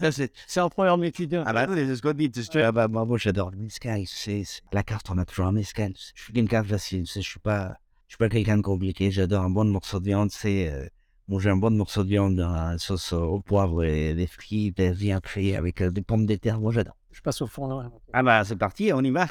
Ça, 0.00 0.10
c'est... 0.10 0.32
C'est 0.48 0.58
un 0.60 0.68
programme 0.68 1.04
étudiant. 1.04 1.44
Ah 1.46 1.52
bah 1.52 1.66
oui, 1.68 1.76
c'est 1.86 1.94
ce 1.96 2.02
qu'on 2.02 2.12
dit. 2.12 2.30
Ah 2.54 2.72
bah 2.72 2.88
moi, 2.88 3.06
j'adore 3.16 3.52
le 3.52 3.58
mescal. 3.58 4.00
Tu 4.00 4.06
sais, 4.06 4.42
c'est- 4.44 4.62
la 4.72 4.82
carte, 4.82 5.08
on 5.10 5.18
a 5.18 5.24
toujours 5.24 5.46
un 5.46 5.52
mescal. 5.52 5.92
Je 6.16 6.22
suis 6.24 6.32
quelqu'un 6.32 6.64
facile. 6.64 7.04
Tu 7.04 7.12
sais, 7.12 7.22
je 7.22 7.28
suis 7.28 7.38
pas, 7.40 7.76
je 8.08 8.14
suis 8.14 8.18
pas 8.18 8.28
quelqu'un 8.28 8.56
de 8.56 8.62
compliqué. 8.62 9.12
J'adore 9.12 9.44
un 9.44 9.50
bon 9.50 9.64
morceau 9.70 10.00
de 10.00 10.06
viande. 10.06 10.32
C'est 10.32 10.68
euh, 10.68 10.86
manger 11.28 11.50
un 11.50 11.56
bon 11.56 11.70
morceau 11.76 12.02
de 12.02 12.08
viande 12.08 12.34
dans 12.34 12.52
la 12.52 12.76
sauce 12.78 13.12
au 13.12 13.38
poivre 13.40 13.84
et 13.84 14.14
des 14.14 14.26
frites 14.26 14.80
bien 14.98 15.20
fait 15.24 15.54
avec 15.54 15.80
euh, 15.80 15.90
des 15.92 16.02
pommes 16.02 16.26
de 16.26 16.34
terre. 16.34 16.58
Moi, 16.58 16.72
j'adore. 16.72 16.96
Je 17.12 17.20
passe 17.20 17.40
au 17.42 17.46
fourneau. 17.46 17.76
Enrique. 17.76 17.92
Ah 18.12 18.24
bah 18.24 18.42
c'est 18.44 18.56
parti, 18.56 18.90
on 18.92 19.00
y 19.00 19.10
va. 19.12 19.28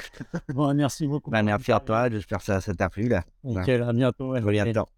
Bon, 0.54 0.72
merci 0.74 1.06
beaucoup. 1.06 1.30
Bah 1.30 1.42
merci 1.42 1.70
à 1.72 1.80
toi. 1.80 2.08
J'espère 2.08 2.38
que 2.38 2.44
ça, 2.44 2.60
t'a 2.74 2.88
plu 2.88 3.08
là. 3.08 3.22
Nickel, 3.44 3.82
à 3.82 3.92
bientôt. 3.92 4.34
Je 4.34 4.40
vous 4.40 4.50
dis 4.50 4.58
à 4.60 4.64
bientôt. 4.64 4.88